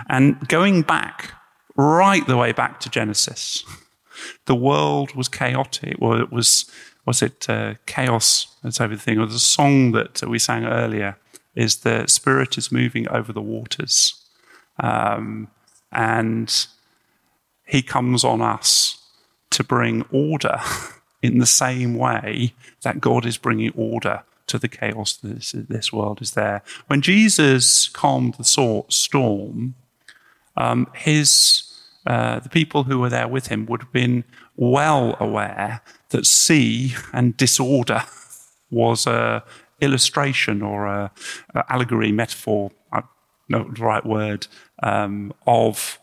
And 0.09 0.48
going 0.48 0.83
back, 0.83 1.33
right 1.76 2.26
the 2.26 2.37
way 2.37 2.52
back 2.52 2.80
to 2.80 2.88
Genesis, 2.88 3.64
the 4.46 4.54
world 4.54 5.14
was 5.14 5.28
chaotic. 5.28 5.96
Well, 5.98 6.20
it 6.20 6.33
was, 6.33 6.70
was 7.04 7.22
it 7.22 7.48
uh, 7.48 7.74
chaos 7.87 8.46
that's 8.62 8.80
everything? 8.80 9.18
Or 9.18 9.26
the 9.26 9.38
song 9.38 9.92
that 9.92 10.22
we 10.22 10.38
sang 10.38 10.64
earlier 10.64 11.18
is 11.54 11.78
the 11.78 12.07
Spirit 12.07 12.57
is 12.59 12.72
moving 12.72 13.09
over 13.09 13.33
the 13.33 13.42
waters. 13.42 14.14
Um, 14.80 15.48
and 15.92 16.66
he 17.66 17.83
comes 17.83 18.24
on 18.24 18.40
us 18.40 18.98
to 19.50 19.62
bring 19.62 20.04
order 20.11 20.61
in 21.22 21.38
the 21.38 21.46
same 21.46 21.94
way 21.94 22.54
that 22.83 23.00
God 23.00 23.24
is 23.26 23.38
bringing 23.38 23.72
order 23.76 24.22
to 24.46 24.59
the 24.59 24.68
chaos 24.68 25.16
that 25.16 25.35
this, 25.35 25.52
this 25.52 25.92
world 25.92 26.20
is 26.20 26.33
there. 26.33 26.62
When 26.87 27.00
Jesus 27.00 27.88
calmed 27.88 28.35
the 28.35 28.85
storm, 28.88 29.74
um, 30.57 30.88
his 30.94 31.70
uh, 32.07 32.38
the 32.40 32.50
people 32.50 32.85
who 32.85 32.98
were 32.98 33.09
there 33.09 33.28
with 33.28 33.46
him 33.46 33.64
would 33.64 33.80
have 33.80 33.92
been 33.92 34.24
well 34.57 35.16
aware 35.18 35.80
that 36.11 36.26
sea 36.26 36.94
and 37.14 37.37
disorder 37.37 38.02
was 38.70 39.07
a 39.07 39.42
illustration 39.80 40.62
or 40.62 40.87
a, 40.87 41.11
allegory, 41.68 42.12
metaphor, 42.12 42.70
know 43.48 43.64
the 43.64 43.83
right 43.83 44.04
word, 44.04 44.46
um, 44.83 45.33
of 45.46 45.98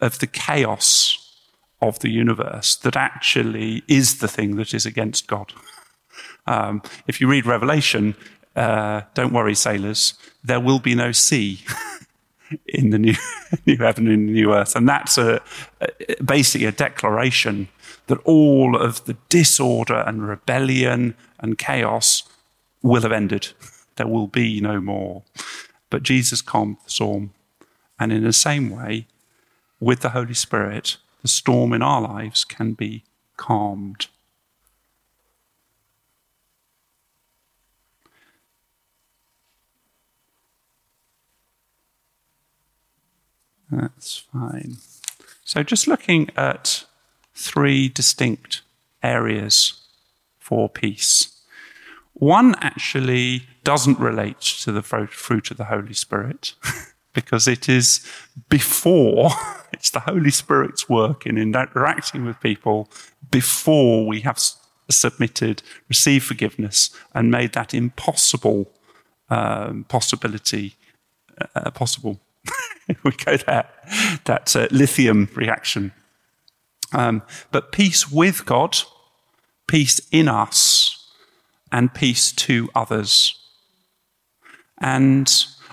of 0.00 0.18
the 0.20 0.26
chaos 0.26 1.24
of 1.80 1.98
the 2.00 2.10
universe 2.10 2.76
that 2.76 2.96
actually 2.96 3.82
is 3.88 4.18
the 4.18 4.28
thing 4.28 4.56
that 4.56 4.74
is 4.74 4.86
against 4.86 5.26
God. 5.26 5.52
Um, 6.48 6.82
if 7.06 7.20
you 7.20 7.28
read 7.28 7.44
Revelation, 7.44 8.16
uh, 8.56 9.02
don't 9.14 9.32
worry, 9.32 9.54
sailors, 9.54 10.14
there 10.42 10.60
will 10.60 10.78
be 10.78 10.94
no 10.94 11.12
sea 11.12 11.60
in 12.66 12.90
the 12.90 12.98
new, 12.98 13.14
new 13.66 13.76
heaven 13.76 14.08
and 14.08 14.28
the 14.28 14.32
new 14.32 14.54
earth. 14.54 14.74
And 14.74 14.88
that's 14.88 15.18
a, 15.18 15.42
a, 15.80 16.22
basically 16.24 16.66
a 16.66 16.72
declaration 16.72 17.68
that 18.06 18.18
all 18.24 18.76
of 18.76 19.04
the 19.04 19.16
disorder 19.28 20.02
and 20.06 20.26
rebellion 20.26 21.14
and 21.38 21.58
chaos 21.58 22.22
will 22.82 23.02
have 23.02 23.12
ended. 23.12 23.48
There 23.96 24.06
will 24.06 24.26
be 24.26 24.60
no 24.62 24.80
more. 24.80 25.24
But 25.90 26.02
Jesus 26.02 26.40
calmed 26.40 26.78
the 26.82 26.90
storm. 26.90 27.34
And 28.00 28.10
in 28.10 28.24
the 28.24 28.32
same 28.32 28.70
way, 28.70 29.06
with 29.80 30.00
the 30.00 30.10
Holy 30.10 30.34
Spirit, 30.34 30.96
the 31.20 31.28
storm 31.28 31.74
in 31.74 31.82
our 31.82 32.00
lives 32.00 32.44
can 32.44 32.72
be 32.72 33.04
calmed. 33.36 34.06
That's 43.70 44.18
fine. 44.32 44.76
So, 45.44 45.62
just 45.62 45.86
looking 45.86 46.30
at 46.36 46.84
three 47.34 47.88
distinct 47.88 48.62
areas 49.02 49.80
for 50.38 50.68
peace. 50.68 51.40
One 52.14 52.56
actually 52.60 53.44
doesn't 53.62 53.98
relate 53.98 54.40
to 54.40 54.72
the 54.72 54.82
fruit 54.82 55.50
of 55.50 55.56
the 55.56 55.66
Holy 55.66 55.94
Spirit 55.94 56.54
because 57.12 57.46
it 57.46 57.68
is 57.68 58.04
before, 58.48 59.30
it's 59.72 59.90
the 59.90 60.00
Holy 60.00 60.30
Spirit's 60.30 60.88
work 60.88 61.26
in 61.26 61.38
interacting 61.38 62.24
with 62.24 62.40
people 62.40 62.90
before 63.30 64.06
we 64.06 64.20
have 64.22 64.40
submitted, 64.90 65.62
received 65.88 66.24
forgiveness, 66.24 66.90
and 67.14 67.30
made 67.30 67.52
that 67.52 67.74
impossible 67.74 68.72
um, 69.30 69.84
possibility 69.84 70.74
uh, 71.54 71.70
possible. 71.70 72.18
we 73.04 73.10
go 73.12 73.36
there, 73.36 73.68
that 74.24 74.54
uh, 74.56 74.68
lithium 74.70 75.28
reaction. 75.34 75.92
Um, 76.92 77.22
but 77.50 77.72
peace 77.72 78.10
with 78.10 78.46
God, 78.46 78.78
peace 79.66 80.00
in 80.10 80.28
us, 80.28 80.94
and 81.70 81.92
peace 81.92 82.32
to 82.32 82.70
others. 82.74 83.34
And 84.78 85.30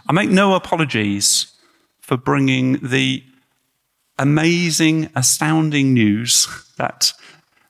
I 0.08 0.14
make 0.14 0.30
no 0.30 0.56
apologies 0.56 1.54
for 2.02 2.18
bringing 2.18 2.74
the 2.86 3.24
amazing, 4.18 5.10
astounding 5.16 5.94
news 5.94 6.48
that 6.78 7.14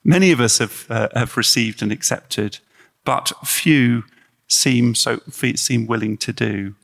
many 0.04 0.32
of 0.32 0.40
us 0.40 0.58
have, 0.60 0.86
uh, 0.90 1.10
have 1.14 1.38
received 1.38 1.82
and 1.82 1.92
accepted, 1.92 2.60
but 3.04 3.32
few 3.44 4.04
seem 4.48 4.94
so 4.94 5.20
seem 5.56 5.88
willing 5.88 6.18
to 6.18 6.32
do. 6.32 6.76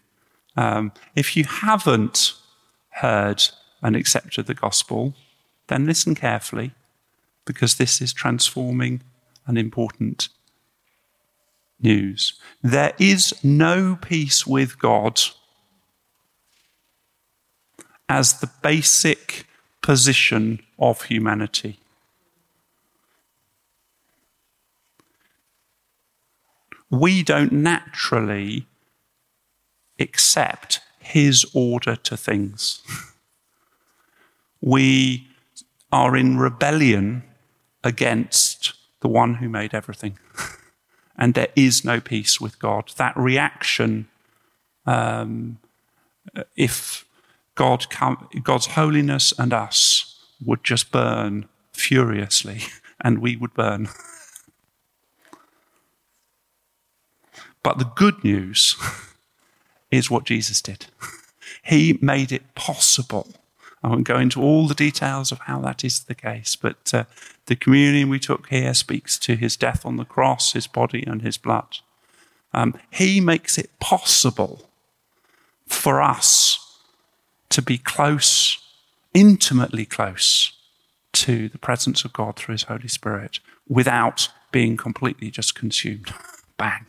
Um, 0.56 0.92
if 1.16 1.38
you 1.38 1.46
haven't 1.46 2.34
heard 2.90 3.44
and 3.82 3.96
accepted 3.96 4.48
the 4.48 4.54
gospel, 4.54 5.16
then 5.68 5.86
listen 5.86 6.16
carefully 6.16 6.72
because 7.46 7.76
this 7.76 8.02
is 8.02 8.14
transforming 8.14 9.02
and 9.48 9.58
important 9.58 10.30
news. 11.82 12.34
There 12.62 12.94
is 13.00 13.34
no 13.44 13.98
peace 14.02 14.46
with 14.46 14.78
God 14.78 15.22
as 18.08 18.40
the 18.40 18.52
basic 18.62 19.48
position 19.82 20.62
of 20.78 21.04
humanity. 21.04 21.80
We 26.90 27.24
don't 27.24 27.54
naturally 27.54 28.68
accept 30.02 30.80
his 31.00 31.46
order 31.54 31.96
to 31.96 32.18
things. 32.18 32.82
we 34.62 35.28
are 35.92 36.16
in 36.16 36.38
rebellion 36.38 37.24
against 37.84 38.74
the 39.02 39.08
one 39.08 39.36
who 39.36 39.50
made 39.50 39.74
everything. 39.74 40.18
and 41.18 41.34
there 41.34 41.50
is 41.56 41.84
no 41.84 42.00
peace 42.00 42.40
with 42.40 42.60
God. 42.60 42.92
That 42.98 43.18
reaction, 43.18 44.08
um, 44.86 45.58
if 46.56 47.06
God 47.56 47.90
come, 47.90 48.30
God's 48.44 48.68
holiness 48.68 49.34
and 49.38 49.54
us 49.54 50.20
would 50.44 50.64
just 50.64 50.92
burn 50.92 51.48
furiously, 51.74 52.62
and 53.02 53.20
we 53.20 53.36
would 53.36 53.54
burn. 53.54 53.90
but 57.64 57.78
the 57.78 57.92
good 57.96 58.24
news 58.24 58.76
is 59.92 60.10
what 60.10 60.26
Jesus 60.26 60.62
did. 60.62 60.88
He 61.64 61.98
made 62.02 62.32
it 62.32 62.56
possible. 62.56 63.28
I 63.84 63.90
won't 63.90 64.08
go 64.08 64.18
into 64.18 64.42
all 64.42 64.68
the 64.68 64.76
details 64.76 65.32
of 65.32 65.40
how 65.40 65.60
that 65.62 65.84
is 65.84 66.02
the 66.02 66.16
case, 66.16 66.56
but 66.56 66.94
uh, 66.94 67.06
the 67.48 67.56
communion 67.56 68.10
we 68.10 68.20
took 68.20 68.48
here 68.50 68.74
speaks 68.74 69.18
to 69.20 69.36
his 69.36 69.58
death 69.58 69.86
on 69.86 69.98
the 69.98 70.06
cross, 70.06 70.54
his 70.54 70.68
body, 70.68 71.04
and 71.06 71.22
his 71.22 71.38
blood. 71.38 71.80
Um, 72.54 72.76
he 72.92 73.22
makes 73.22 73.58
it 73.58 73.70
possible 73.80 74.70
for 75.68 76.02
us 76.02 76.78
to 77.50 77.62
be 77.62 77.78
close, 77.78 78.60
intimately 79.14 79.86
close 79.86 80.54
to 81.14 81.50
the 81.50 81.58
presence 81.58 82.06
of 82.06 82.14
God 82.14 82.36
through 82.36 82.54
his 82.54 82.64
Holy 82.64 82.88
Spirit 82.88 83.40
without 83.68 84.30
being 84.52 84.78
completely 84.78 85.32
just 85.32 85.56
consumed. 85.56 86.14
Bang. 86.58 86.86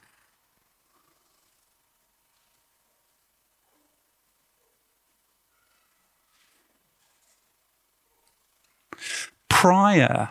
Prior 9.49 10.31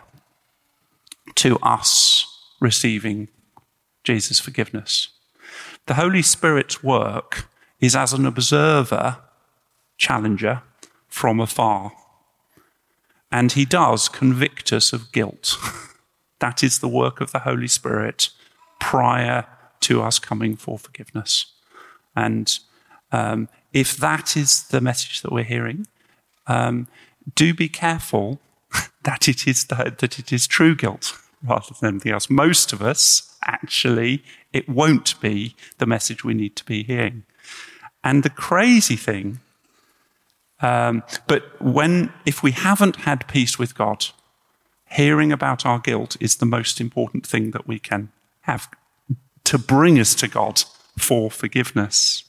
to 1.36 1.58
us 1.58 2.26
receiving 2.60 3.28
Jesus' 4.04 4.40
forgiveness. 4.40 5.08
The 5.86 5.94
Holy 5.94 6.22
Spirit's 6.22 6.82
work 6.82 7.48
is 7.80 7.96
as 7.96 8.12
an 8.12 8.26
observer, 8.26 9.18
challenger, 9.96 10.62
from 11.08 11.40
afar. 11.40 11.92
And 13.30 13.52
he 13.52 13.64
does 13.64 14.08
convict 14.08 14.72
us 14.72 14.92
of 14.92 15.12
guilt. 15.12 15.56
that 16.38 16.62
is 16.62 16.78
the 16.78 16.88
work 16.88 17.20
of 17.20 17.32
the 17.32 17.40
Holy 17.40 17.68
Spirit 17.68 18.30
prior 18.78 19.46
to 19.80 20.02
us 20.02 20.18
coming 20.18 20.56
for 20.56 20.78
forgiveness. 20.78 21.52
And 22.14 22.58
um, 23.10 23.48
if 23.72 23.96
that 23.96 24.36
is 24.36 24.64
the 24.68 24.80
message 24.80 25.22
that 25.22 25.32
we're 25.32 25.44
hearing, 25.44 25.86
um, 26.46 26.88
do 27.34 27.54
be 27.54 27.68
careful 27.68 28.40
that 29.04 29.28
it 29.28 29.46
is 29.46 29.64
the, 29.64 29.94
that 29.98 30.18
it 30.18 30.32
is 30.32 30.46
true 30.46 30.74
guilt 30.74 31.18
rather 31.42 31.74
than 31.80 31.88
anything 31.94 32.12
else. 32.12 32.30
Most 32.30 32.72
of 32.72 32.82
us, 32.82 33.36
actually, 33.44 34.22
it 34.52 34.68
won't 34.68 35.20
be 35.20 35.56
the 35.78 35.86
message 35.86 36.24
we 36.24 36.34
need 36.34 36.56
to 36.56 36.64
be 36.64 36.82
hearing. 36.82 37.24
And 38.04 38.22
the 38.22 38.30
crazy 38.30 38.96
thing, 38.96 39.40
um, 40.60 41.02
but 41.26 41.60
when 41.60 42.12
if 42.24 42.42
we 42.42 42.52
haven't 42.52 42.96
had 42.96 43.26
peace 43.28 43.58
with 43.58 43.74
God, 43.74 44.06
hearing 44.90 45.32
about 45.32 45.66
our 45.66 45.78
guilt 45.78 46.16
is 46.20 46.36
the 46.36 46.46
most 46.46 46.80
important 46.80 47.26
thing 47.26 47.50
that 47.52 47.66
we 47.66 47.78
can 47.78 48.10
have 48.42 48.68
to 49.44 49.58
bring 49.58 49.98
us 49.98 50.14
to 50.16 50.28
God 50.28 50.62
for 50.98 51.30
forgiveness. 51.30 52.24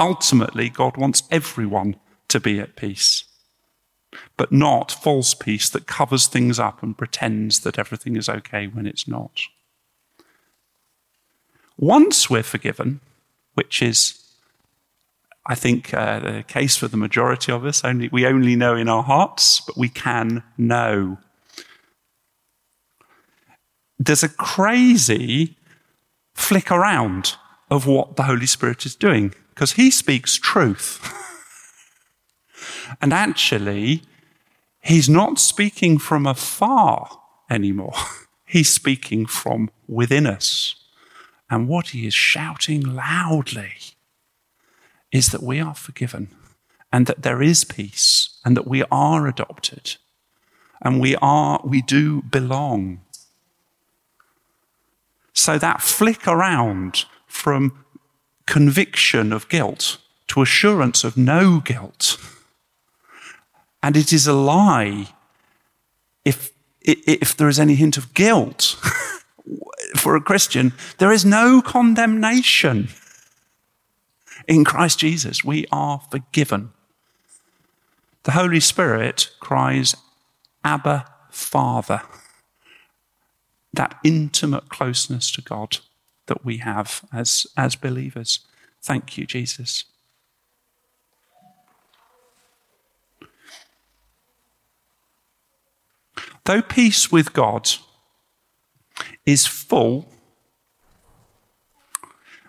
Ultimately, 0.00 0.68
God 0.68 0.96
wants 0.96 1.22
everyone 1.30 1.96
to 2.28 2.40
be 2.40 2.58
at 2.58 2.74
peace 2.74 3.24
but 4.36 4.52
not 4.52 4.92
false 4.92 5.34
peace 5.34 5.68
that 5.70 5.86
covers 5.86 6.26
things 6.26 6.58
up 6.58 6.82
and 6.82 6.96
pretends 6.96 7.60
that 7.60 7.78
everything 7.78 8.16
is 8.16 8.28
okay 8.28 8.66
when 8.66 8.86
it's 8.86 9.08
not. 9.08 9.42
Once 11.76 12.30
we're 12.30 12.42
forgiven, 12.42 13.00
which 13.54 13.82
is, 13.82 14.22
I 15.46 15.54
think, 15.54 15.92
uh, 15.92 16.20
the 16.20 16.44
case 16.46 16.76
for 16.76 16.88
the 16.88 16.96
majority 16.96 17.52
of 17.52 17.64
us, 17.64 17.84
only, 17.84 18.08
we 18.08 18.26
only 18.26 18.56
know 18.56 18.76
in 18.76 18.88
our 18.88 19.02
hearts, 19.02 19.60
but 19.60 19.76
we 19.76 19.88
can 19.88 20.42
know. 20.56 21.18
There's 23.98 24.22
a 24.22 24.28
crazy 24.28 25.56
flick 26.34 26.70
around 26.70 27.36
of 27.70 27.86
what 27.86 28.16
the 28.16 28.24
Holy 28.24 28.46
Spirit 28.46 28.86
is 28.86 28.94
doing 28.94 29.34
because 29.50 29.72
he 29.72 29.90
speaks 29.90 30.36
truth. 30.36 31.00
And 33.00 33.12
actually, 33.12 34.02
he's 34.80 35.08
not 35.08 35.38
speaking 35.38 35.98
from 35.98 36.26
afar 36.26 37.20
anymore. 37.50 37.94
He's 38.46 38.70
speaking 38.70 39.26
from 39.26 39.70
within 39.88 40.26
us. 40.26 40.76
And 41.50 41.66
what 41.66 41.88
he 41.88 42.06
is 42.06 42.14
shouting 42.14 42.82
loudly 42.82 43.72
is 45.10 45.28
that 45.28 45.42
we 45.42 45.60
are 45.60 45.74
forgiven 45.74 46.28
and 46.92 47.06
that 47.06 47.22
there 47.22 47.42
is 47.42 47.64
peace 47.64 48.38
and 48.44 48.56
that 48.56 48.68
we 48.68 48.84
are 48.90 49.26
adopted 49.26 49.96
and 50.80 51.00
we 51.00 51.16
are, 51.16 51.60
we 51.64 51.82
do 51.82 52.22
belong. 52.22 53.00
So 55.32 55.58
that 55.58 55.80
flick 55.80 56.28
around 56.28 57.06
from 57.26 57.84
conviction 58.46 59.32
of 59.32 59.48
guilt 59.48 59.98
to 60.28 60.42
assurance 60.42 61.02
of 61.02 61.16
no 61.16 61.60
guilt 61.60 62.18
and 63.84 63.98
it 63.98 64.14
is 64.14 64.26
a 64.26 64.32
lie 64.32 65.08
if, 66.24 66.52
if 66.80 67.36
there 67.36 67.50
is 67.50 67.60
any 67.60 67.74
hint 67.74 67.98
of 67.98 68.14
guilt 68.14 68.82
for 69.96 70.16
a 70.16 70.22
Christian. 70.22 70.72
There 70.96 71.12
is 71.12 71.26
no 71.26 71.60
condemnation 71.60 72.88
in 74.48 74.64
Christ 74.64 75.00
Jesus. 75.00 75.44
We 75.44 75.66
are 75.70 76.00
forgiven. 76.10 76.72
The 78.22 78.32
Holy 78.32 78.58
Spirit 78.58 79.28
cries, 79.38 79.94
Abba, 80.64 81.04
Father. 81.28 82.00
That 83.74 83.98
intimate 84.02 84.70
closeness 84.70 85.30
to 85.32 85.42
God 85.42 85.76
that 86.24 86.42
we 86.42 86.56
have 86.56 87.04
as, 87.12 87.46
as 87.54 87.76
believers. 87.76 88.38
Thank 88.80 89.18
you, 89.18 89.26
Jesus. 89.26 89.84
Though 96.44 96.62
peace 96.62 97.10
with 97.10 97.32
God 97.32 97.70
is 99.24 99.46
full 99.46 100.06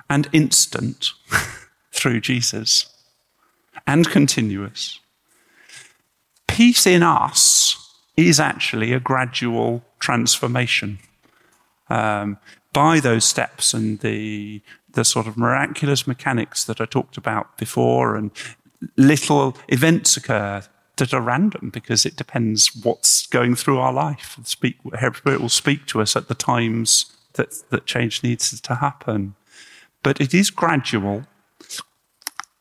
and 0.10 0.27
instant 0.34 1.12
through 1.91 2.21
Jesus 2.21 2.88
and 3.88 4.10
continuous, 4.10 4.99
peace 6.47 6.86
in 6.86 7.03
us 7.03 7.77
is 8.17 8.39
actually 8.39 8.91
a 8.91 8.99
gradual 8.99 9.84
transformation 9.99 10.99
um, 11.89 12.38
by 12.73 12.99
those 12.99 13.25
steps 13.25 13.73
and 13.73 13.99
the 13.99 14.62
the 14.91 15.05
sort 15.05 15.27
of 15.27 15.38
miraculous 15.38 16.08
mechanics 16.08 16.63
that 16.63 16.79
I 16.79 16.86
talked 16.86 17.17
about 17.17 17.58
before, 17.58 18.15
and 18.15 18.31
little 18.95 19.58
events 19.67 20.15
occur 20.15 20.63
that 20.97 21.13
are 21.13 21.21
random 21.21 21.69
because 21.69 22.05
it 22.05 22.15
depends 22.15 22.75
what's 22.84 23.27
going 23.27 23.55
through 23.55 23.79
our 23.79 23.93
life. 23.93 24.39
Speak, 24.43 24.77
Spirit 25.13 25.41
will 25.41 25.49
speak 25.49 25.86
to 25.88 26.01
us 26.01 26.15
at 26.15 26.27
the 26.27 26.36
times 26.36 27.15
that, 27.34 27.53
that 27.69 27.86
change 27.86 28.23
needs 28.23 28.60
to 28.60 28.75
happen. 28.75 29.36
But 30.03 30.21
it 30.21 30.34
is 30.34 30.49
gradual 30.49 31.25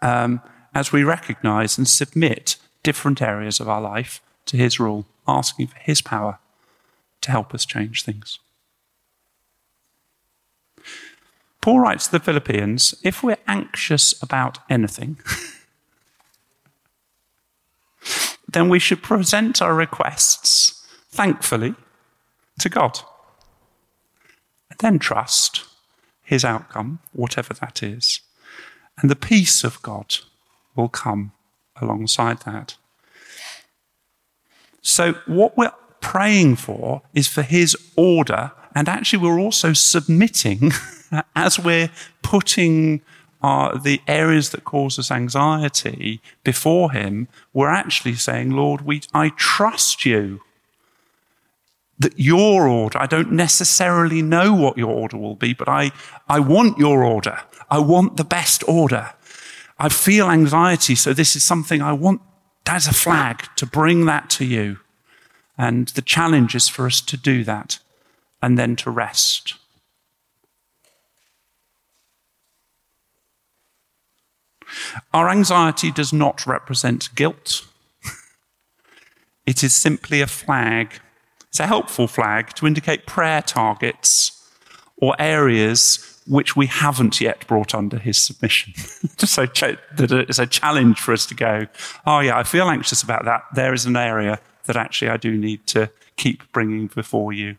um, 0.02 0.40
as 0.74 0.92
we 0.92 1.04
recognize 1.04 1.78
and 1.78 1.88
submit 1.88 2.56
different 2.82 3.22
areas 3.22 3.60
of 3.60 3.68
our 3.68 3.80
life 3.80 4.20
to 4.46 4.56
His 4.56 4.80
rule, 4.80 5.06
asking 5.26 5.68
for 5.68 5.78
His 5.78 6.02
power 6.02 6.38
to 7.22 7.30
help 7.30 7.54
us 7.54 7.64
change 7.64 8.02
things. 8.02 8.38
Paul 11.60 11.80
writes 11.80 12.06
to 12.06 12.12
the 12.12 12.20
Philippians 12.20 12.94
if 13.02 13.22
we're 13.22 13.38
anxious 13.48 14.14
about 14.22 14.58
anything, 14.68 15.18
then 18.54 18.68
we 18.68 18.78
should 18.78 19.02
present 19.02 19.60
our 19.60 19.74
requests 19.74 20.86
thankfully 21.10 21.74
to 22.58 22.68
God. 22.68 23.00
And 24.70 24.78
then 24.78 24.98
trust 24.98 25.64
his 26.22 26.44
outcome, 26.44 27.00
whatever 27.12 27.52
that 27.54 27.82
is. 27.82 28.20
And 29.00 29.10
the 29.10 29.16
peace 29.16 29.64
of 29.64 29.82
God 29.82 30.16
will 30.74 30.88
come 30.88 31.32
alongside 31.80 32.40
that. 32.40 32.76
So, 34.80 35.14
what 35.26 35.56
we're 35.56 35.72
praying 36.00 36.56
for 36.56 37.02
is 37.14 37.26
for 37.26 37.42
his 37.42 37.76
order, 37.96 38.52
and 38.74 38.88
actually, 38.88 39.20
we're 39.20 39.40
also 39.40 39.72
submitting 39.72 40.72
as 41.36 41.58
we're 41.58 41.90
putting 42.22 43.02
uh, 43.44 43.76
the 43.76 44.00
areas 44.08 44.48
that 44.50 44.64
cause 44.64 44.98
us 44.98 45.10
anxiety 45.10 46.22
before 46.44 46.92
Him, 46.92 47.28
we're 47.52 47.68
actually 47.68 48.14
saying, 48.14 48.52
Lord, 48.52 48.80
we, 48.80 49.02
I 49.12 49.32
trust 49.36 50.06
you. 50.06 50.40
That 51.98 52.18
your 52.18 52.66
order, 52.66 52.98
I 52.98 53.06
don't 53.06 53.32
necessarily 53.32 54.22
know 54.22 54.54
what 54.54 54.78
your 54.78 54.90
order 54.90 55.18
will 55.18 55.36
be, 55.36 55.52
but 55.52 55.68
I, 55.68 55.92
I 56.26 56.40
want 56.40 56.78
your 56.78 57.04
order. 57.04 57.38
I 57.70 57.80
want 57.80 58.16
the 58.16 58.24
best 58.24 58.64
order. 58.66 59.12
I 59.78 59.90
feel 59.90 60.30
anxiety, 60.30 60.94
so 60.94 61.12
this 61.12 61.36
is 61.36 61.44
something 61.44 61.82
I 61.82 61.92
want 61.92 62.22
as 62.66 62.86
a 62.86 62.94
flag 62.94 63.44
to 63.56 63.66
bring 63.66 64.06
that 64.06 64.30
to 64.30 64.46
you. 64.46 64.78
And 65.58 65.88
the 65.88 66.02
challenge 66.02 66.54
is 66.54 66.66
for 66.68 66.86
us 66.86 67.02
to 67.02 67.16
do 67.18 67.44
that 67.44 67.78
and 68.42 68.58
then 68.58 68.74
to 68.76 68.90
rest. 68.90 69.54
Our 75.12 75.28
anxiety 75.28 75.90
does 75.90 76.12
not 76.12 76.46
represent 76.46 77.14
guilt. 77.14 77.66
it 79.46 79.62
is 79.62 79.74
simply 79.74 80.20
a 80.20 80.26
flag. 80.26 81.00
It's 81.48 81.60
a 81.60 81.66
helpful 81.66 82.08
flag 82.08 82.54
to 82.54 82.66
indicate 82.66 83.06
prayer 83.06 83.42
targets 83.42 84.42
or 84.96 85.14
areas 85.18 86.10
which 86.26 86.56
we 86.56 86.66
haven't 86.66 87.20
yet 87.20 87.46
brought 87.46 87.74
under 87.74 87.98
his 87.98 88.18
submission. 88.18 88.74
so 89.18 89.46
that 89.46 90.26
it's 90.28 90.38
a 90.38 90.46
challenge 90.46 90.98
for 90.98 91.12
us 91.12 91.26
to 91.26 91.34
go, 91.34 91.66
oh 92.06 92.20
yeah, 92.20 92.38
I 92.38 92.42
feel 92.42 92.68
anxious 92.68 93.02
about 93.02 93.24
that. 93.26 93.42
There 93.54 93.74
is 93.74 93.84
an 93.84 93.96
area 93.96 94.40
that 94.64 94.76
actually 94.76 95.10
I 95.10 95.16
do 95.16 95.36
need 95.36 95.66
to 95.68 95.90
keep 96.16 96.50
bringing 96.52 96.86
before 96.86 97.32
you. 97.32 97.56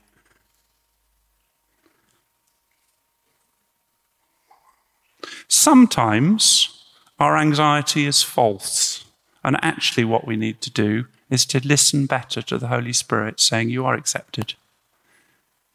Sometimes 5.48 6.75
our 7.20 7.38
anxiety 7.38 8.06
is 8.06 8.24
false. 8.24 9.06
And 9.44 9.58
actually, 9.62 10.06
what 10.06 10.28
we 10.28 10.36
need 10.36 10.62
to 10.62 10.72
do 10.72 11.06
is 11.30 11.46
to 11.48 11.66
listen 11.66 12.06
better 12.08 12.42
to 12.42 12.58
the 12.58 12.68
Holy 12.68 12.94
Spirit 12.94 13.40
saying, 13.40 13.70
You 13.70 13.86
are 13.86 13.94
accepted. 13.94 14.56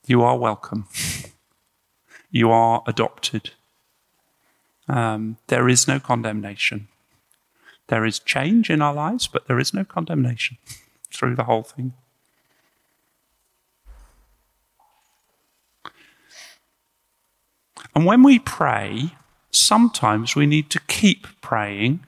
You 0.07 0.23
are 0.23 0.37
welcome. 0.37 0.89
You 2.31 2.51
are 2.51 2.83
adopted. 2.87 3.51
Um, 4.89 5.37
there 5.47 5.69
is 5.69 5.87
no 5.87 6.01
condemnation. 6.01 6.89
There 7.87 8.05
is 8.05 8.19
change 8.19 8.71
in 8.71 8.83
our 8.83 8.95
lives, 8.95 9.27
but 9.27 9.47
there 9.47 9.59
is 9.59 9.75
no 9.75 9.85
condemnation 9.85 10.59
through 11.13 11.37
the 11.37 11.45
whole 11.45 11.63
thing. 11.63 11.93
And 17.95 18.07
when 18.07 18.23
we 18.23 18.39
pray, 18.39 19.13
sometimes 19.51 20.35
we 20.35 20.47
need 20.47 20.71
to 20.71 20.81
keep 20.81 21.27
praying 21.41 22.01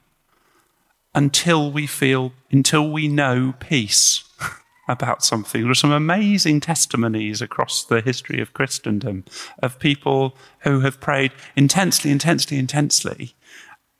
until 1.15 1.71
we 1.71 1.87
feel, 1.87 2.33
until 2.51 2.89
we 2.89 3.07
know 3.07 3.53
peace 3.59 4.23
about 4.87 5.23
something. 5.23 5.61
There 5.61 5.71
are 5.71 5.75
some 5.75 5.91
amazing 5.91 6.59
testimonies 6.59 7.41
across 7.41 7.83
the 7.83 8.01
history 8.01 8.41
of 8.41 8.53
Christendom 8.53 9.25
of 9.59 9.79
people 9.79 10.35
who 10.59 10.79
have 10.81 10.99
prayed 10.99 11.31
intensely, 11.55 12.11
intensely, 12.11 12.57
intensely, 12.57 13.35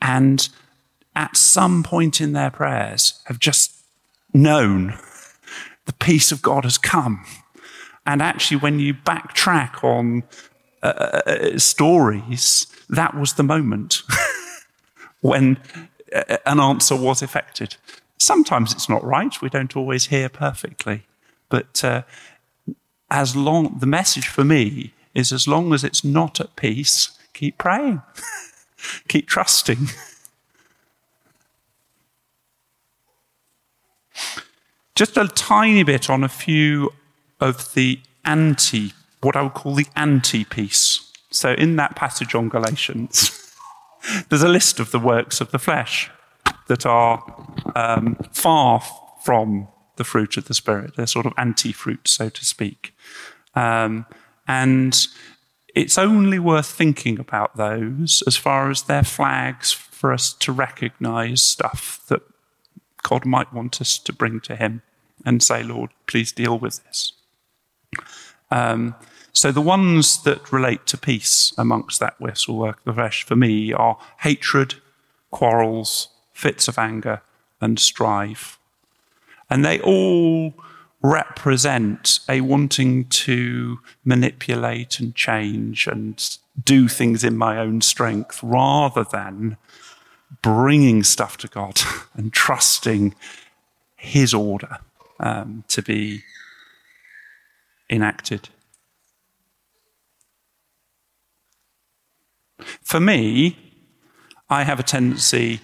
and 0.02 0.50
at 1.16 1.38
some 1.38 1.84
point 1.84 2.20
in 2.20 2.34
their 2.34 2.50
prayers 2.50 3.22
have 3.26 3.40
just 3.40 3.72
known 4.34 4.98
the 5.86 5.94
peace 5.94 6.32
of 6.32 6.42
God 6.42 6.64
has 6.64 6.78
come. 6.78 7.26
And 8.06 8.22
actually, 8.22 8.58
when 8.58 8.80
you 8.80 8.94
backtrack 8.94 9.84
on 9.84 10.24
uh, 10.84 10.88
uh, 10.88 11.22
uh 11.30 11.58
stories, 11.58 12.68
that 12.90 13.16
was 13.16 13.34
the 13.34 13.44
moment 13.44 14.04
when 15.22 15.58
uh, 16.14 16.38
an 16.46 16.60
answer 16.60 16.96
was 16.96 17.22
effected. 17.22 17.76
Sometimes 18.18 18.74
it's 18.74 18.90
not 18.90 19.04
right. 19.04 19.42
We 19.42 19.50
don't 19.50 19.76
always 19.76 20.08
hear 20.08 20.30
perfectly. 20.30 21.04
But 21.50 21.84
uh, 21.84 22.04
as 23.10 23.36
long, 23.36 23.78
the 23.80 23.86
message 23.86 24.28
for 24.28 24.44
me 24.44 24.94
is 25.14 25.32
as 25.32 25.48
long 25.48 25.74
as 25.74 25.84
it's 25.84 26.04
not 26.04 26.40
at 26.40 26.56
peace, 26.56 27.18
keep 27.34 27.58
praying, 27.58 28.02
keep 29.08 29.28
trusting. 29.28 29.90
Just 34.96 35.18
a 35.18 35.28
tiny 35.28 35.84
bit 35.84 36.10
on 36.10 36.24
a 36.24 36.30
few 36.30 36.94
of 37.40 37.74
the 37.74 38.00
anti, 38.26 38.94
what 39.24 39.36
I 39.36 39.42
would 39.42 39.54
call 39.54 39.76
the 39.76 39.88
anti 39.96 40.44
peace. 40.44 41.12
So, 41.30 41.54
in 41.54 41.76
that 41.78 41.96
passage 41.96 42.36
on 42.36 42.50
Galatians, 42.50 43.54
there's 44.30 44.44
a 44.44 44.50
list 44.50 44.80
of 44.80 44.92
the 44.92 45.00
works 45.00 45.42
of 45.42 45.52
the 45.52 45.60
flesh 45.60 46.12
that 46.68 46.86
are 46.86 47.24
um, 47.76 48.16
far 48.32 48.82
from 49.24 49.68
the 49.96 50.04
fruit 50.04 50.38
of 50.38 50.46
the 50.46 50.54
Spirit. 50.54 50.96
They're 50.96 51.08
sort 51.08 51.26
of 51.26 51.34
anti 51.38 51.72
fruit, 51.72 52.08
so 52.08 52.30
to 52.30 52.46
speak. 52.46 52.96
Um, 53.56 54.06
and 54.48 54.96
it's 55.74 55.98
only 55.98 56.40
worth 56.40 56.68
thinking 56.68 57.20
about 57.20 57.58
those 57.58 58.24
as 58.28 58.36
far 58.36 58.70
as 58.70 58.84
they're 58.84 59.04
flags 59.04 59.72
for 59.72 60.12
us 60.12 60.34
to 60.34 60.52
recognize 60.52 61.42
stuff 61.42 62.04
that 62.10 62.22
God 63.02 63.26
might 63.26 63.54
want 63.54 63.82
us 63.82 63.98
to 64.00 64.14
bring 64.14 64.40
to 64.42 64.56
Him 64.56 64.82
and 65.26 65.42
say, 65.42 65.64
Lord, 65.64 65.92
please 66.08 66.32
deal 66.32 66.60
with 66.60 66.84
this. 66.84 67.14
Um, 68.52 68.96
so 69.34 69.52
the 69.52 69.62
ones 69.62 70.22
that 70.24 70.52
relate 70.52 70.86
to 70.88 70.98
peace 70.98 71.54
amongst 71.58 72.00
that 72.00 72.20
whistle 72.22 72.56
work 72.56 72.84
the 72.84 72.94
flesh 72.94 73.26
for 73.26 73.36
me 73.36 73.74
are 73.74 73.98
hatred, 74.20 74.76
quarrels, 75.32 76.10
fits 76.32 76.68
of 76.68 76.78
anger, 76.78 77.22
and 77.60 77.80
strife. 77.80 78.60
And 79.50 79.66
they 79.66 79.80
all 79.82 80.54
represent 81.02 82.20
a 82.30 82.42
wanting 82.42 83.06
to 83.06 83.80
manipulate 84.06 85.00
and 85.00 85.16
change 85.16 85.88
and 85.88 86.38
do 86.64 86.88
things 86.88 87.24
in 87.24 87.36
my 87.36 87.58
own 87.58 87.82
strength 87.82 88.40
rather 88.44 89.04
than 89.04 89.58
bringing 90.42 91.04
stuff 91.04 91.38
to 91.38 91.48
God 91.48 91.82
and 92.14 92.32
trusting 92.32 93.16
His 93.96 94.34
order 94.34 94.78
um, 95.20 95.64
to 95.70 95.82
be 95.82 96.22
enacted. 97.90 98.50
For 102.82 103.00
me, 103.00 103.58
I 104.50 104.64
have 104.64 104.80
a 104.80 104.84
tendency 104.84 105.62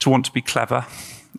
to 0.00 0.10
want 0.10 0.24
to 0.26 0.32
be 0.32 0.40
clever 0.40 0.86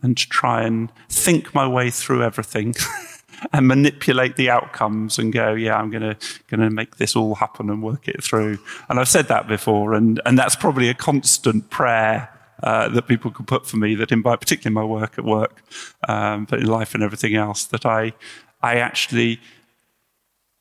and 0.03 0.17
to 0.17 0.29
try 0.29 0.63
and 0.63 0.91
think 1.09 1.53
my 1.53 1.67
way 1.67 1.89
through 1.89 2.23
everything 2.23 2.75
and 3.53 3.67
manipulate 3.67 4.35
the 4.35 4.49
outcomes 4.49 5.17
and 5.17 5.33
go, 5.33 5.53
yeah, 5.53 5.77
I'm 5.77 5.89
going 5.89 6.03
to 6.03 6.17
going 6.47 6.61
to 6.61 6.69
make 6.69 6.97
this 6.97 7.15
all 7.15 7.35
happen 7.35 7.69
and 7.69 7.81
work 7.81 8.07
it 8.07 8.23
through. 8.23 8.59
And 8.89 8.99
I've 8.99 9.07
said 9.07 9.27
that 9.27 9.47
before, 9.47 9.93
and 9.93 10.21
and 10.25 10.37
that's 10.37 10.55
probably 10.55 10.89
a 10.89 10.93
constant 10.93 11.69
prayer. 11.69 12.29
Uh, 12.63 12.87
that 12.89 13.07
people 13.07 13.31
can 13.31 13.43
put 13.43 13.65
for 13.65 13.77
me 13.77 13.95
that 13.95 14.11
in 14.11 14.21
my, 14.21 14.35
particularly 14.35 14.71
my 14.71 14.83
work 14.83 15.17
at 15.17 15.25
work, 15.25 15.63
um, 16.07 16.45
but 16.45 16.59
in 16.59 16.67
life 16.67 16.93
and 16.93 17.01
everything 17.01 17.33
else, 17.33 17.65
that 17.65 17.87
I, 17.87 18.13
I 18.61 18.75
actually 18.75 19.39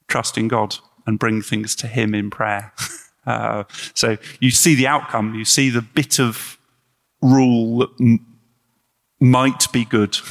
trust 0.08 0.38
in 0.38 0.48
God 0.48 0.76
and 1.06 1.18
bring 1.18 1.42
things 1.42 1.76
to 1.76 1.86
Him 1.86 2.14
in 2.14 2.30
prayer. 2.30 2.72
uh, 3.26 3.64
so 3.94 4.16
you 4.40 4.50
see 4.50 4.74
the 4.74 4.86
outcome, 4.86 5.34
you 5.34 5.44
see 5.44 5.70
the 5.70 5.82
bit 5.82 6.18
of 6.18 6.58
rule 7.22 7.78
that 7.78 7.90
m- 8.00 8.26
might 9.20 9.70
be 9.72 9.84
good. 9.84 10.18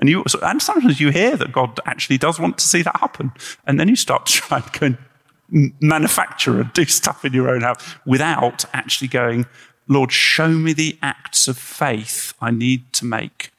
And 0.00 0.08
you 0.08 0.24
and 0.42 0.60
sometimes 0.60 1.00
you 1.00 1.10
hear 1.10 1.36
that 1.36 1.52
God 1.52 1.78
actually 1.86 2.18
does 2.18 2.40
want 2.40 2.58
to 2.58 2.66
see 2.66 2.82
that 2.82 2.96
happen, 2.96 3.30
and 3.64 3.78
then 3.78 3.88
you 3.88 3.94
start 3.94 4.26
to 4.26 4.32
try 4.32 4.58
and 4.58 4.72
go 4.72 4.86
and 4.86 5.72
manufacture 5.80 6.60
and 6.60 6.72
do 6.72 6.84
stuff 7.00 7.24
in 7.24 7.32
your 7.32 7.48
own 7.48 7.62
house 7.62 7.82
without 8.04 8.64
actually 8.72 9.08
going, 9.08 9.46
Lord, 9.86 10.12
show 10.12 10.48
me 10.48 10.72
the 10.72 10.98
acts 11.00 11.48
of 11.48 11.56
faith 11.56 12.34
I 12.40 12.50
need 12.50 12.92
to 12.94 13.04
make 13.04 13.52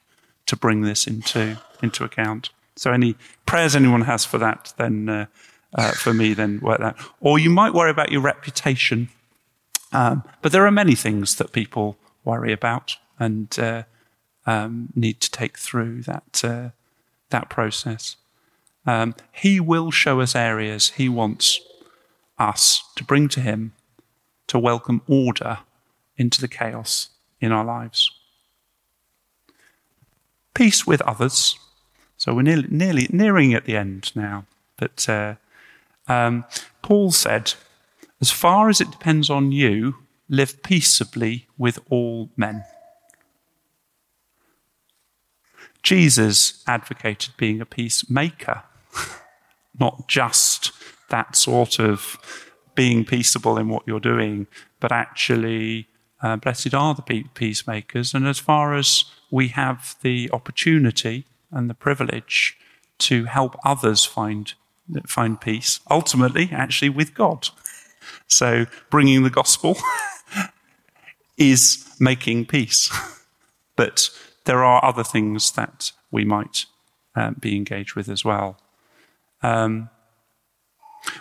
to 0.46 0.56
bring 0.56 0.82
this 0.82 1.08
into 1.08 1.60
into 1.82 2.04
account. 2.04 2.50
So, 2.76 2.92
any 2.92 3.16
prayers 3.46 3.76
anyone 3.76 4.02
has 4.02 4.26
for 4.26 4.38
that, 4.38 4.74
then 4.78 5.10
uh, 5.10 5.26
uh, 5.76 5.92
for 5.92 6.14
me, 6.14 6.34
then 6.34 6.60
work 6.62 6.80
that. 6.80 6.98
Or 7.20 7.40
you 7.40 7.50
might 7.50 7.74
worry 7.74 7.92
about 7.92 8.12
your 8.12 8.22
reputation, 8.22 9.10
um, 9.92 10.24
but 10.42 10.52
there 10.52 10.66
are 10.66 10.72
many 10.72 10.96
things 10.96 11.36
that 11.36 11.52
people 11.52 11.98
worry 12.24 12.52
about 12.52 12.98
and 13.20 13.58
uh, 13.60 13.84
um, 14.46 14.90
need 14.96 15.20
to 15.22 15.32
take 15.32 15.58
through 15.58 16.04
that 16.04 16.42
uh, 16.44 16.70
that 17.30 17.50
process. 17.50 18.16
Um, 18.86 19.14
he 19.32 19.60
will 19.60 19.92
show 19.92 20.20
us 20.20 20.36
areas 20.36 20.92
he 20.92 21.10
wants 21.10 21.60
us 22.40 22.84
to 22.96 23.04
bring 23.04 23.28
to 23.30 23.42
him 23.42 23.74
to 24.48 24.58
welcome 24.58 25.02
order 25.08 25.60
into 26.18 26.42
the 26.42 26.48
chaos 26.48 27.10
in 27.40 27.52
our 27.52 27.64
lives. 27.64 28.12
Peace 30.54 30.88
with 30.88 31.02
others. 31.02 31.58
So 32.18 32.34
we're 32.34 32.42
nearly, 32.42 32.68
nearly 32.70 33.08
nearing 33.12 33.54
at 33.54 33.66
the 33.66 33.78
end 33.78 34.12
now. 34.16 34.46
But 34.78 35.08
uh, 35.08 35.36
um, 36.10 36.46
Paul 36.82 37.12
said, 37.12 37.54
as 38.20 38.32
far 38.32 38.68
as 38.68 38.82
it 38.82 38.92
depends 38.92 39.30
on 39.30 39.52
you, 39.52 39.96
live 40.28 40.62
peaceably 40.64 41.48
with 41.58 41.80
all 41.90 42.30
men. 42.36 42.64
Jesus 45.82 46.62
advocated 46.68 47.34
being 47.38 47.62
a 47.62 47.66
peacemaker, 47.66 48.64
not 49.80 50.08
just 50.08 50.72
that 51.10 51.36
sort 51.36 51.80
of 51.80 52.18
being 52.76 53.06
peaceable 53.06 53.58
in 53.58 53.70
what 53.70 53.84
you're 53.88 54.00
doing, 54.00 54.48
but 54.80 54.92
actually, 54.92 55.88
uh, 56.22 56.36
blessed 56.36 56.74
are 56.74 56.94
the 56.94 57.24
peacemakers. 57.34 58.14
And 58.14 58.28
as 58.28 58.40
far 58.40 58.76
as 58.76 59.06
we 59.32 59.50
have 59.50 59.96
the 60.02 60.30
opportunity 60.32 61.26
and 61.52 61.70
the 61.70 61.74
privilege 61.74 62.58
to 63.00 63.26
help 63.26 63.56
others 63.64 64.06
find 64.06 64.54
find 65.08 65.40
peace, 65.40 65.80
ultimately, 65.90 66.50
actually, 66.52 66.90
with 66.90 67.14
God. 67.14 67.50
So, 68.28 68.66
bringing 68.90 69.24
the 69.24 69.30
gospel 69.30 69.78
is 71.38 71.86
making 72.00 72.46
peace. 72.46 72.92
But 73.76 74.10
there 74.44 74.62
are 74.62 74.84
other 74.84 75.06
things 75.06 75.52
that 75.52 75.94
we 76.12 76.26
might 76.26 76.66
um, 77.16 77.38
be 77.40 77.56
engaged 77.56 77.96
with 77.96 78.10
as 78.10 78.26
well. 78.26 78.60
Um, 79.42 79.90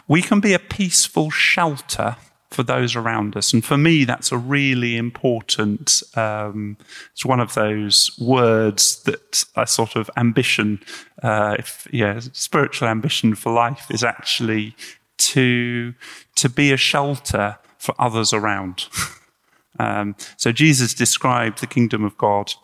we 0.08 0.22
can 0.22 0.40
be 0.40 0.54
a 0.54 0.58
peaceful 0.58 1.30
shelter 1.30 2.16
for 2.50 2.62
those 2.62 2.96
around 2.96 3.36
us. 3.36 3.52
And 3.52 3.64
for 3.64 3.76
me, 3.76 4.04
that's 4.04 4.32
a 4.32 4.38
really 4.38 4.96
important, 4.96 6.02
um, 6.16 6.78
it's 7.12 7.24
one 7.24 7.40
of 7.40 7.54
those 7.54 8.10
words 8.18 9.02
that 9.02 9.44
a 9.54 9.66
sort 9.66 9.96
of 9.96 10.10
ambition, 10.16 10.80
uh, 11.22 11.56
if, 11.58 11.86
yeah, 11.92 12.20
spiritual 12.32 12.88
ambition 12.88 13.34
for 13.34 13.52
life 13.52 13.86
is 13.90 14.02
actually 14.02 14.74
to, 15.18 15.94
to 16.36 16.48
be 16.48 16.72
a 16.72 16.76
shelter 16.76 17.58
for 17.76 17.94
others 17.98 18.32
around. 18.32 18.86
um, 19.78 20.16
so 20.36 20.50
Jesus 20.50 20.94
described 20.94 21.60
the 21.60 21.66
kingdom 21.66 22.02
of 22.02 22.16
God 22.16 22.54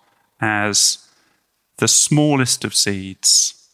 as 0.41 1.07
the 1.77 1.89
smallest 1.89 2.65
of 2.65 2.75
seeds 2.75 3.69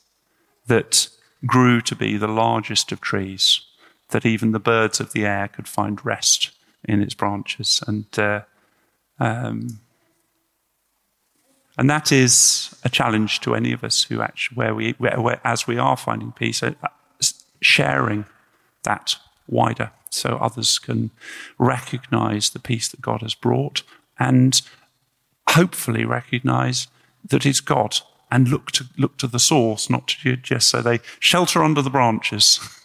that 0.67 1.09
grew 1.47 1.81
to 1.83 1.95
be 1.95 2.17
the 2.17 2.29
largest 2.29 2.93
of 2.93 3.01
trees, 3.01 3.61
that 4.11 4.27
even 4.27 4.53
the 4.53 4.59
birds 4.59 5.01
of 5.01 5.13
the 5.13 5.27
air 5.27 5.49
could 5.49 5.69
find 5.69 6.05
rest 6.05 6.51
in 6.85 7.01
its 7.01 7.15
branches. 7.15 7.83
And, 7.87 8.07
uh, 8.19 8.43
um, 9.19 9.81
and 11.77 11.89
that 11.89 12.13
is 12.13 12.75
a 12.85 12.89
challenge 12.89 13.41
to 13.41 13.55
any 13.55 13.73
of 13.73 13.85
us 13.85 14.05
who 14.05 14.21
actually, 14.21 14.57
where 14.57 14.75
we, 14.75 14.95
where, 14.99 15.21
where, 15.21 15.41
as 15.45 15.67
we 15.67 15.79
are 15.79 15.97
finding 15.97 16.33
peace, 16.33 16.63
uh, 16.63 16.73
sharing 17.61 18.25
that 18.83 19.17
wider 19.47 19.91
so 20.11 20.37
others 20.37 20.79
can 20.79 21.11
recognize 21.59 22.51
the 22.51 22.59
peace 22.59 22.89
that 22.89 23.01
God 23.01 23.23
has 23.23 23.35
brought 23.35 23.83
and 24.19 24.61
hopefully 25.51 26.05
recognize 26.05 26.89
that 27.29 27.47
it's 27.47 27.61
God 27.61 28.01
and 28.31 28.49
look 28.49 28.71
to, 28.73 28.85
look 28.97 29.17
to 29.19 29.27
the 29.27 29.39
source, 29.39 29.91
not 29.91 30.09
to 30.09 30.37
just 30.37 30.69
so 30.69 30.81
they 30.81 31.01
shelter 31.19 31.63
under 31.63 31.83
the 31.83 31.91
branches 31.91 32.61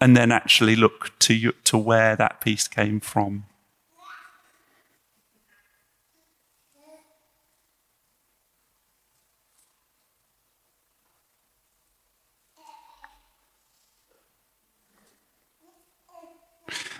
and 0.00 0.16
then 0.16 0.32
actually 0.32 0.76
look 0.76 1.18
to, 1.20 1.52
to 1.64 1.78
where 1.78 2.16
that 2.16 2.40
peace 2.40 2.68
came 2.68 3.00
from. 3.00 3.44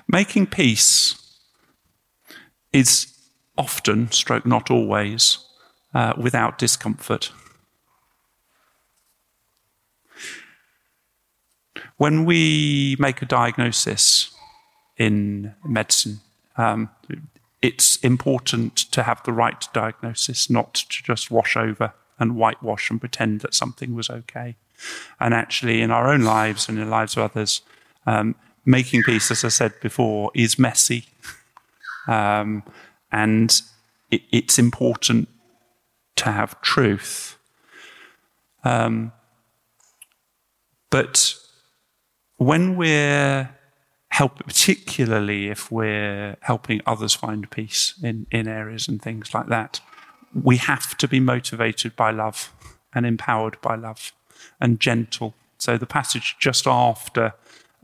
Making 0.06 0.46
peace 0.46 1.16
is 2.72 3.12
often, 3.56 4.10
stroke 4.12 4.46
not 4.46 4.70
always, 4.70 5.38
uh, 5.94 6.12
without 6.16 6.58
discomfort. 6.58 7.32
When 11.96 12.24
we 12.24 12.96
make 12.98 13.22
a 13.22 13.26
diagnosis 13.26 14.34
in 14.96 15.54
medicine, 15.64 16.20
um, 16.56 16.90
it's 17.62 17.96
important 17.98 18.76
to 18.76 19.04
have 19.04 19.22
the 19.24 19.32
right 19.32 19.66
diagnosis, 19.72 20.50
not 20.50 20.74
to 20.74 21.02
just 21.02 21.30
wash 21.30 21.56
over 21.56 21.94
and 22.18 22.36
whitewash 22.36 22.90
and 22.90 23.00
pretend 23.00 23.40
that 23.40 23.54
something 23.54 23.94
was 23.94 24.10
okay. 24.10 24.56
And 25.20 25.32
actually, 25.32 25.80
in 25.80 25.90
our 25.90 26.12
own 26.12 26.22
lives 26.22 26.68
and 26.68 26.78
in 26.78 26.84
the 26.84 26.90
lives 26.90 27.16
of 27.16 27.22
others, 27.22 27.62
um, 28.06 28.34
making 28.66 29.02
peace, 29.04 29.30
as 29.30 29.44
I 29.44 29.48
said 29.48 29.72
before, 29.80 30.30
is 30.34 30.58
messy. 30.58 31.06
Um, 32.06 32.62
and 33.10 33.62
it, 34.10 34.22
it's 34.30 34.58
important 34.58 35.28
to 36.16 36.32
have 36.32 36.60
truth. 36.60 37.38
Um, 38.64 39.12
but 40.90 41.34
when 42.36 42.76
we're 42.76 43.50
help, 44.08 44.38
particularly 44.46 45.48
if 45.48 45.72
we're 45.72 46.36
helping 46.40 46.80
others 46.86 47.14
find 47.14 47.50
peace 47.50 47.94
in, 48.02 48.26
in 48.30 48.46
areas 48.46 48.86
and 48.86 49.02
things 49.02 49.34
like 49.34 49.48
that, 49.48 49.80
we 50.32 50.56
have 50.56 50.96
to 50.98 51.08
be 51.08 51.20
motivated 51.20 51.96
by 51.96 52.10
love 52.10 52.52
and 52.94 53.06
empowered 53.06 53.60
by 53.60 53.74
love 53.74 54.12
and 54.60 54.78
gentle. 54.78 55.34
So 55.58 55.76
the 55.76 55.86
passage 55.86 56.36
just 56.38 56.66
after 56.66 57.34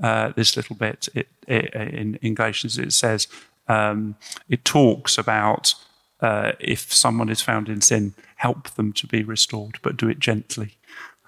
uh, 0.03 0.33
this 0.37 0.57
little 0.57 0.77
bit 0.77 1.09
it, 1.15 1.29
it, 1.47 1.75
in, 1.75 2.17
in 2.23 2.35
Galatians, 2.35 2.79
it 2.79 2.93
says, 2.93 3.27
um, 3.69 4.17
it 4.49 4.65
talks 4.65 5.19
about 5.19 5.75
uh, 6.21 6.53
if 6.61 6.93
someone 6.93 7.29
is 7.29 7.41
found 7.41 7.69
in 7.69 7.81
sin, 7.81 8.15
help 8.37 8.71
them 8.71 8.93
to 8.93 9.07
be 9.07 9.23
restored, 9.23 9.79
but 9.83 9.97
do 9.97 10.09
it 10.09 10.19
gently. 10.19 10.77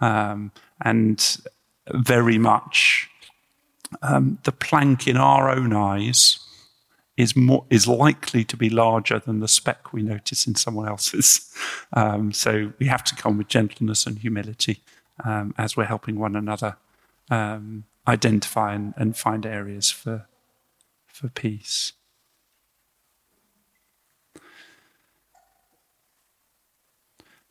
Um, 0.01 0.53
and 0.80 1.38
very 1.92 2.38
much 2.38 3.09
um, 4.01 4.38
the 4.45 4.53
plank 4.53 5.07
in 5.07 5.16
our 5.16 5.51
own 5.51 5.72
eyes 5.72 6.38
is 7.16 7.36
more 7.36 7.64
is 7.68 7.86
likely 7.86 8.45
to 8.45 8.57
be 8.57 8.70
larger 8.70 9.18
than 9.18 9.40
the 9.40 9.49
speck 9.49 9.93
we 9.93 10.03
notice 10.03 10.47
in 10.47 10.55
someone 10.55 10.88
else's. 10.88 11.49
Um, 11.95 12.32
so 12.32 12.72
we 12.78 12.86
have 12.86 13.05
to 13.05 13.14
come 13.14 13.36
with 13.36 13.49
gentleness 13.49 14.07
and 14.07 14.18
humility 14.18 14.80
um, 15.26 15.55
as 15.59 15.76
we're 15.76 15.84
helping 15.84 16.18
one 16.18 16.34
another 16.34 16.78
um, 17.30 17.84
identify 18.09 18.72
and, 18.72 18.95
and 18.97 19.14
find 19.14 19.45
areas 19.45 19.90
for 19.90 20.26
for 21.07 21.28
peace. 21.28 21.93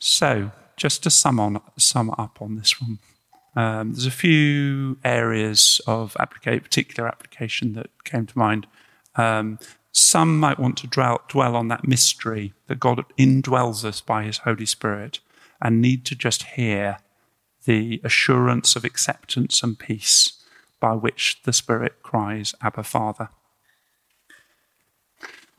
So, 0.04 0.52
just 0.78 1.04
to 1.04 1.12
sum, 1.12 1.40
on, 1.40 1.62
sum 1.78 2.10
up 2.18 2.42
on 2.42 2.56
this 2.56 2.82
one, 2.82 2.98
Um, 3.56 3.92
there's 3.92 4.06
a 4.06 4.12
few 4.12 4.98
areas 5.04 5.82
of 5.86 6.16
particular 6.16 7.08
application 7.08 7.74
that 7.74 7.90
came 8.04 8.26
to 8.26 8.38
mind. 8.38 8.68
Um, 9.16 9.60
some 9.92 10.40
might 10.40 10.60
want 10.60 10.78
to 10.78 10.88
dwell 10.88 11.56
on 11.56 11.68
that 11.68 11.88
mystery 11.88 12.54
that 12.68 12.80
God 12.80 13.04
indwells 13.18 13.84
us 13.84 14.00
by 14.00 14.24
His 14.24 14.40
Holy 14.40 14.66
Spirit 14.66 15.20
and 15.62 15.82
need 15.82 16.06
to 16.06 16.16
just 16.16 16.44
hear 16.44 17.00
the 17.66 18.02
assurance 18.04 18.76
of 18.76 18.86
acceptance 18.86 19.62
and 19.62 19.78
peace 19.78 20.42
by 20.80 20.94
which 20.94 21.42
the 21.44 21.54
Spirit 21.54 22.02
cries, 22.02 22.56
Abba, 22.62 22.84
Father. 22.84 23.30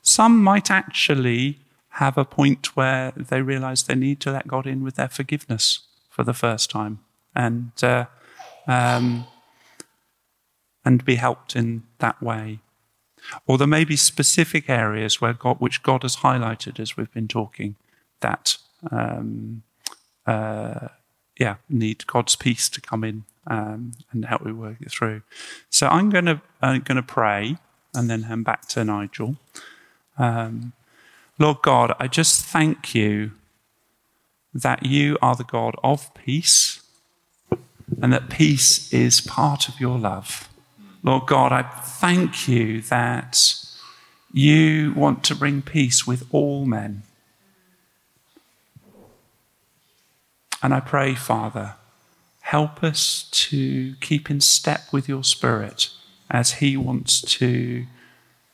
Some 0.01 0.43
might 0.43 0.69
actually 0.69 1.59
have 1.89 2.17
a 2.17 2.25
point 2.25 2.75
where 2.75 3.13
they 3.15 3.41
realize 3.41 3.83
they 3.83 3.95
need 3.95 4.19
to 4.21 4.31
let 4.31 4.47
God 4.47 4.65
in 4.65 4.83
with 4.83 4.95
their 4.95 5.07
forgiveness 5.07 5.81
for 6.09 6.23
the 6.23 6.33
first 6.33 6.71
time 6.71 6.99
and 7.35 7.71
uh, 7.83 8.05
um, 8.67 9.25
and 10.85 11.03
be 11.05 11.15
helped 11.15 11.55
in 11.55 11.83
that 11.99 12.21
way. 12.21 12.59
Or 13.47 13.57
there 13.57 13.67
may 13.67 13.85
be 13.85 13.95
specific 13.95 14.69
areas 14.69 15.21
where 15.21 15.33
God, 15.33 15.57
which 15.59 15.81
God 15.81 16.03
has 16.03 16.17
highlighted 16.17 16.79
as 16.79 16.97
we've 16.97 17.13
been 17.13 17.29
talking, 17.29 17.75
that 18.19 18.57
um, 18.91 19.63
uh, 20.25 20.89
yeah 21.39 21.55
need 21.69 22.05
God's 22.07 22.35
peace 22.35 22.69
to 22.69 22.81
come 22.81 23.03
in 23.03 23.23
um, 23.47 23.91
and 24.11 24.25
help 24.25 24.43
we 24.43 24.53
work 24.53 24.77
it 24.81 24.91
through. 24.91 25.21
So 25.69 25.87
I'm 25.87 26.09
going 26.09 26.25
to 26.25 26.41
going 26.61 26.81
to 26.83 27.03
pray 27.03 27.57
and 27.93 28.09
then 28.09 28.23
hand 28.23 28.45
back 28.45 28.67
to 28.69 28.83
Nigel. 28.83 29.37
Um, 30.17 30.73
Lord 31.39 31.57
God, 31.61 31.95
I 31.99 32.07
just 32.07 32.45
thank 32.45 32.93
you 32.93 33.31
that 34.53 34.85
you 34.85 35.17
are 35.21 35.35
the 35.35 35.43
God 35.43 35.75
of 35.83 36.13
peace 36.13 36.72
and 38.01 38.13
that 38.13 38.29
peace 38.29 38.91
is 38.93 39.21
part 39.21 39.69
of 39.69 39.79
your 39.79 39.97
love. 39.97 40.49
Lord 41.03 41.25
God, 41.25 41.51
I 41.51 41.63
thank 41.63 42.47
you 42.47 42.81
that 42.81 43.39
you 44.31 44.93
want 44.95 45.23
to 45.25 45.35
bring 45.35 45.61
peace 45.61 46.07
with 46.07 46.25
all 46.31 46.65
men. 46.65 47.03
And 50.61 50.73
I 50.73 50.79
pray, 50.79 51.13
Father, 51.13 51.75
help 52.41 52.83
us 52.83 53.27
to 53.31 53.95
keep 53.99 54.29
in 54.29 54.39
step 54.39 54.93
with 54.93 55.09
your 55.09 55.23
Spirit 55.23 55.89
as 56.31 56.53
He 56.53 56.77
wants 56.77 57.21
to 57.21 57.85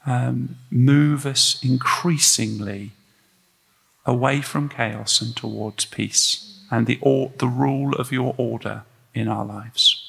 um, 0.05 0.57
move 0.71 1.25
us 1.25 1.59
increasingly 1.63 2.91
away 4.05 4.41
from 4.41 4.69
chaos 4.69 5.21
and 5.21 5.35
towards 5.35 5.85
peace 5.85 6.63
and 6.71 6.87
the, 6.87 6.97
or, 7.01 7.31
the 7.37 7.47
rule 7.47 7.93
of 7.93 8.11
your 8.11 8.33
order 8.37 8.83
in 9.14 9.28
our 9.28 9.45
lives. 9.45 10.05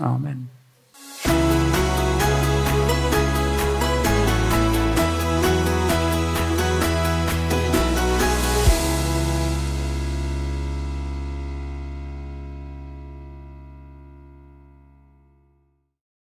Amen. 0.00 0.50